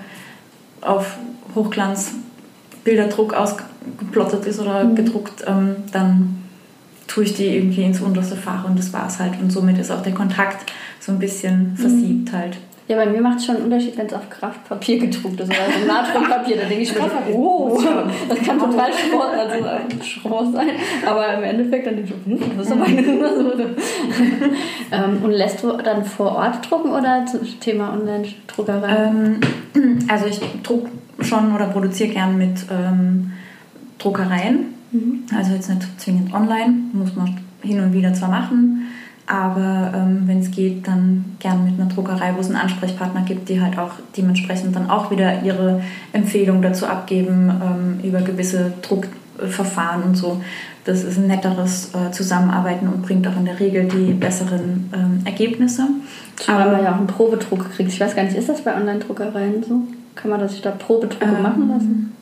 auf 0.82 1.18
Hochglanz 1.56 2.12
Bilderdruck 2.84 3.34
ausgeplottet 3.34 4.46
ist 4.46 4.60
oder 4.60 4.84
mhm. 4.84 4.96
gedruckt, 4.96 5.44
ähm, 5.48 5.78
dann 5.92 6.44
tue 7.08 7.24
ich 7.24 7.34
die 7.34 7.48
irgendwie 7.48 7.84
ins 7.84 8.02
unterste 8.02 8.36
Fach 8.36 8.66
und 8.66 8.78
das 8.78 8.94
war 8.94 9.08
es 9.08 9.20
halt. 9.20 9.34
Und 9.42 9.52
somit 9.52 9.80
ist 9.80 9.92
auch 9.92 10.04
der 10.04 10.14
Kontakt 10.14 10.72
so 11.00 11.12
ein 11.12 11.20
bisschen 11.20 11.76
versiebt 11.76 12.32
mhm. 12.32 12.38
halt. 12.38 12.58
Ja, 12.88 12.96
bei 12.96 13.06
mir 13.06 13.22
macht 13.22 13.40
es 13.40 13.46
schon 13.46 13.58
einen 13.58 13.66
Unterschied, 13.66 13.98
wenn 13.98 14.06
es 14.06 14.14
auf 14.14 14.30
Kraftpapier 14.30 14.98
gedruckt 15.00 15.38
ist 15.42 15.50
oder 15.50 15.60
so 15.78 15.86
Natriumpapier. 15.86 16.56
Da 16.56 16.64
denke 16.70 16.84
ich 16.84 16.96
mir, 16.96 17.02
oh, 17.34 17.78
das 18.30 18.40
kann 18.40 18.58
total 18.58 18.92
Schrott, 18.94 19.34
also 19.38 20.04
Schrott 20.06 20.54
sein. 20.54 20.70
Aber 21.06 21.34
im 21.34 21.44
Endeffekt 21.44 21.86
dann 21.86 21.98
denke 21.98 22.14
ich, 22.26 22.40
hm, 22.40 22.58
das 22.58 22.68
ist 22.68 22.72
aber 22.72 22.86
eine 22.86 23.04
so. 23.04 23.62
ähm, 24.94 25.22
Und 25.22 25.32
lässt 25.32 25.64
du 25.64 25.74
dann 25.74 26.06
vor 26.06 26.34
Ort 26.38 26.70
drucken 26.70 26.92
oder 26.92 27.26
zum 27.26 27.42
Thema 27.60 27.92
Online-Druckerei? 27.92 28.96
Ähm, 28.96 29.40
also 30.08 30.28
ich 30.28 30.40
druck 30.64 30.88
schon 31.20 31.54
oder 31.54 31.66
produziere 31.66 32.10
gern 32.10 32.38
mit 32.38 32.68
ähm, 32.72 33.34
Druckereien. 34.00 34.74
Mhm. 34.94 35.24
Also 35.38 35.54
jetzt 35.54 35.70
nicht 35.70 36.00
zwingend 36.00 36.34
online, 36.34 36.74
muss 36.94 37.14
man 37.16 37.38
hin 37.62 37.82
und 37.82 37.92
wieder 37.92 38.14
zwar 38.14 38.30
machen 38.30 38.87
aber 39.28 39.92
ähm, 39.94 40.24
wenn 40.26 40.40
es 40.40 40.52
geht, 40.52 40.88
dann 40.88 41.26
gern 41.40 41.66
mit 41.66 41.80
einer 41.80 41.90
Druckerei, 41.90 42.34
wo 42.36 42.40
es 42.40 42.48
einen 42.48 42.56
Ansprechpartner 42.56 43.24
gibt, 43.24 43.50
die 43.50 43.62
halt 43.62 43.78
auch 43.78 43.92
dementsprechend 44.16 44.74
dann 44.74 44.90
auch 44.90 45.12
wieder 45.12 45.44
ihre 45.44 45.82
Empfehlung 46.14 46.62
dazu 46.62 46.88
abgeben 46.88 47.52
ähm, 47.62 48.00
über 48.08 48.22
gewisse 48.22 48.72
Druckverfahren 48.82 50.04
und 50.04 50.16
so. 50.16 50.42
Das 50.86 51.04
ist 51.04 51.18
ein 51.18 51.28
netteres 51.28 51.92
äh, 51.94 52.12
Zusammenarbeiten 52.12 52.88
und 52.88 53.02
bringt 53.02 53.28
auch 53.28 53.36
in 53.36 53.44
der 53.44 53.60
Regel 53.60 53.90
die 53.90 54.14
besseren 54.14 54.90
ähm, 54.94 55.20
Ergebnisse. 55.26 55.88
Aber 56.48 56.72
man 56.72 56.84
ja 56.84 56.94
auch 56.94 56.98
einen 56.98 57.08
Probedruck 57.08 57.70
kriegt. 57.74 57.92
Ich 57.92 58.00
weiß 58.00 58.16
gar 58.16 58.24
nicht, 58.24 58.38
ist 58.38 58.48
das 58.48 58.62
bei 58.62 58.74
Online-Druckereien 58.78 59.62
so? 59.62 59.82
Kann 60.16 60.32
man 60.32 60.40
das 60.40 60.62
da 60.62 60.72
Probedrucke 60.72 61.26
ähm, 61.26 61.44
machen 61.44 61.68
lassen? 61.68 62.14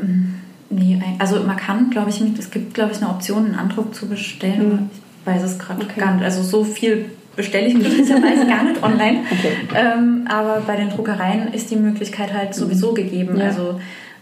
Mm, 0.00 0.34
nee, 0.70 1.02
also 1.18 1.40
man 1.40 1.56
kann, 1.56 1.90
glaube 1.90 2.10
ich, 2.10 2.20
es 2.20 2.52
gibt, 2.52 2.74
glaube 2.74 2.92
ich, 2.92 3.02
eine 3.02 3.10
Option, 3.10 3.46
einen 3.46 3.54
Andruck 3.56 3.92
zu 3.92 4.06
bestellen. 4.06 4.68
Mhm 4.68 4.99
weiß 5.24 5.42
es 5.42 5.58
gerade 5.58 5.82
okay. 5.82 6.00
gar 6.00 6.14
nicht. 6.14 6.24
Also 6.24 6.42
so 6.42 6.64
viel 6.64 7.06
bestelle 7.36 7.66
ich 7.66 7.74
möglicherweise 7.74 8.46
gar 8.48 8.64
nicht 8.64 8.82
online. 8.82 9.20
Okay. 9.30 9.52
Ähm, 9.74 10.26
aber 10.28 10.62
bei 10.66 10.76
den 10.76 10.90
Druckereien 10.90 11.52
ist 11.52 11.70
die 11.70 11.76
Möglichkeit 11.76 12.32
halt 12.32 12.54
sowieso 12.54 12.92
mhm. 12.92 12.96
gegeben. 12.96 13.38
Ja. 13.38 13.46
Also 13.46 13.80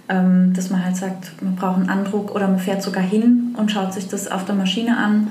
ähm, 0.08 0.52
dass 0.54 0.70
man 0.70 0.84
halt 0.84 0.96
sagt, 0.96 1.42
man 1.42 1.54
braucht 1.54 1.76
einen 1.76 1.90
Andruck 1.90 2.34
oder 2.34 2.48
man 2.48 2.58
fährt 2.58 2.82
sogar 2.82 3.02
hin 3.02 3.54
und 3.58 3.70
schaut 3.70 3.92
sich 3.92 4.08
das 4.08 4.30
auf 4.30 4.44
der 4.44 4.54
Maschine 4.54 4.96
an 4.96 5.28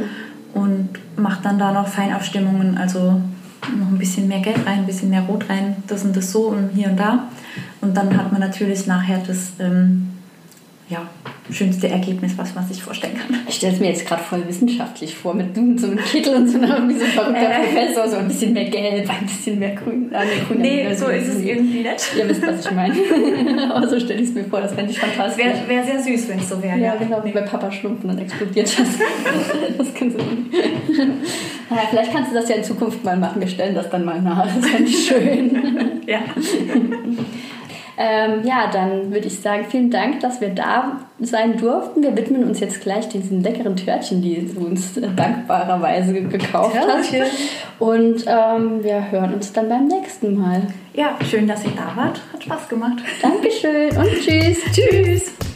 mhm. 0.54 0.62
und 0.62 0.90
macht 1.16 1.46
dann 1.46 1.58
da 1.58 1.72
noch 1.72 1.88
Feinabstimmungen, 1.88 2.78
also 2.78 3.22
noch 3.76 3.88
ein 3.88 3.98
bisschen 3.98 4.28
mehr 4.28 4.40
Gelb 4.40 4.66
rein, 4.68 4.80
ein 4.80 4.86
bisschen 4.86 5.10
mehr 5.10 5.24
Rot 5.24 5.50
rein, 5.50 5.78
das 5.88 6.04
und 6.04 6.16
das 6.16 6.32
so 6.32 6.50
und 6.50 6.70
hier 6.76 6.90
und 6.90 7.00
da. 7.00 7.28
Und 7.82 7.98
dann 7.98 8.16
hat 8.16 8.32
man 8.32 8.40
natürlich 8.40 8.86
nachher 8.86 9.20
das 9.26 9.54
ähm, 9.60 10.10
ja, 10.90 11.06
schönste 11.52 11.90
Ergebnis, 11.90 12.38
was 12.38 12.56
man 12.56 12.66
sich 12.66 12.82
vorstellen 12.82 13.16
kann. 13.18 13.42
Ich 13.48 13.56
stelle 13.56 13.74
es 13.74 13.80
mir 13.80 13.90
jetzt 13.90 14.06
gerade 14.06 14.24
voll 14.24 14.48
wissenschaftlich 14.48 15.16
vor, 15.16 15.34
mit 15.34 15.58
und 15.58 15.78
so 15.80 15.88
einem 15.88 15.98
Kittel 15.98 16.36
und 16.36 16.48
so, 16.48 16.58
einer, 16.58 16.88
wie 16.88 16.94
so 16.94 17.04
ein 17.04 17.12
verrückter 17.12 17.42
äh, 17.42 17.64
Professor, 17.64 18.08
so 18.08 18.16
ein 18.18 18.28
bisschen 18.30 18.54
mehr 18.54 18.70
Gelb, 18.70 19.10
ein 19.10 19.26
bisschen 19.26 19.60
mehr 19.60 19.76
Grün. 19.76 20.10
Ah, 20.14 20.24
nee, 20.24 20.42
grün 20.48 20.62
nee 20.62 20.94
so 20.94 21.08
ist 21.08 21.28
es 21.28 21.42
irgendwie 21.42 21.80
nicht. 21.80 22.12
Ihr 22.18 22.30
wisst, 22.30 22.42
was 22.48 22.66
ich 22.66 22.72
meine. 22.72 22.96
Aber 23.74 23.88
so 23.88 24.00
stelle 24.00 24.22
ich 24.22 24.30
es 24.30 24.36
mir 24.36 24.46
vor, 24.46 24.62
das 24.62 24.74
fände 24.74 24.92
ich 24.92 25.00
fantastisch. 25.00 25.44
Wäre 25.44 25.68
wär 25.68 25.84
sehr 25.84 26.02
süß, 26.02 26.30
wenn 26.30 26.40
es 26.40 26.48
so 26.48 26.64
wäre. 26.64 26.80
Ja, 26.80 26.96
genau, 26.96 27.22
wie 27.26 27.32
bei 27.32 27.42
Papa 27.42 27.70
Schlumpfen, 27.70 28.08
dann 28.08 28.20
explodiert 28.20 28.68
das. 28.68 28.88
das 29.78 29.94
kannst 29.94 30.18
du 30.18 30.24
nicht. 30.24 30.54
Naja, 31.70 31.82
vielleicht 31.90 32.14
kannst 32.14 32.32
du 32.32 32.36
das 32.36 32.48
ja 32.48 32.56
in 32.56 32.64
Zukunft 32.64 33.04
mal 33.04 33.18
machen. 33.18 33.42
Wir 33.42 33.50
stellen 33.50 33.76
das 33.76 33.90
dann 33.90 34.06
mal 34.06 34.22
nach. 34.22 34.46
Das 34.56 34.66
fände 34.66 34.90
ich 34.90 35.06
schön. 35.06 36.02
ja. 36.06 36.20
Ähm, 37.98 38.46
ja, 38.46 38.70
dann 38.72 39.12
würde 39.12 39.26
ich 39.26 39.40
sagen, 39.40 39.66
vielen 39.68 39.90
Dank, 39.90 40.20
dass 40.20 40.40
wir 40.40 40.50
da 40.50 41.00
sein 41.20 41.58
durften. 41.58 42.04
Wir 42.04 42.16
widmen 42.16 42.44
uns 42.44 42.60
jetzt 42.60 42.82
gleich 42.82 43.10
diesen 43.10 43.42
leckeren 43.42 43.76
Törtchen, 43.76 44.22
die 44.22 44.48
du 44.54 44.68
uns 44.68 44.94
dankbarerweise 44.94 46.14
gekauft 46.14 46.76
Törtchen. 46.76 47.22
hast. 47.24 47.34
Und 47.80 48.26
ähm, 48.28 48.84
wir 48.84 49.10
hören 49.12 49.34
uns 49.34 49.52
dann 49.52 49.68
beim 49.68 49.88
nächsten 49.88 50.40
Mal. 50.40 50.62
Ja, 50.94 51.18
schön, 51.28 51.48
dass 51.48 51.66
ihr 51.66 51.72
da 51.72 52.00
wart. 52.00 52.22
Hat 52.34 52.44
Spaß 52.44 52.70
gemacht. 52.70 52.98
Dankeschön 53.22 53.90
und 53.98 54.12
tschüss. 54.22 54.60
tschüss. 54.72 55.47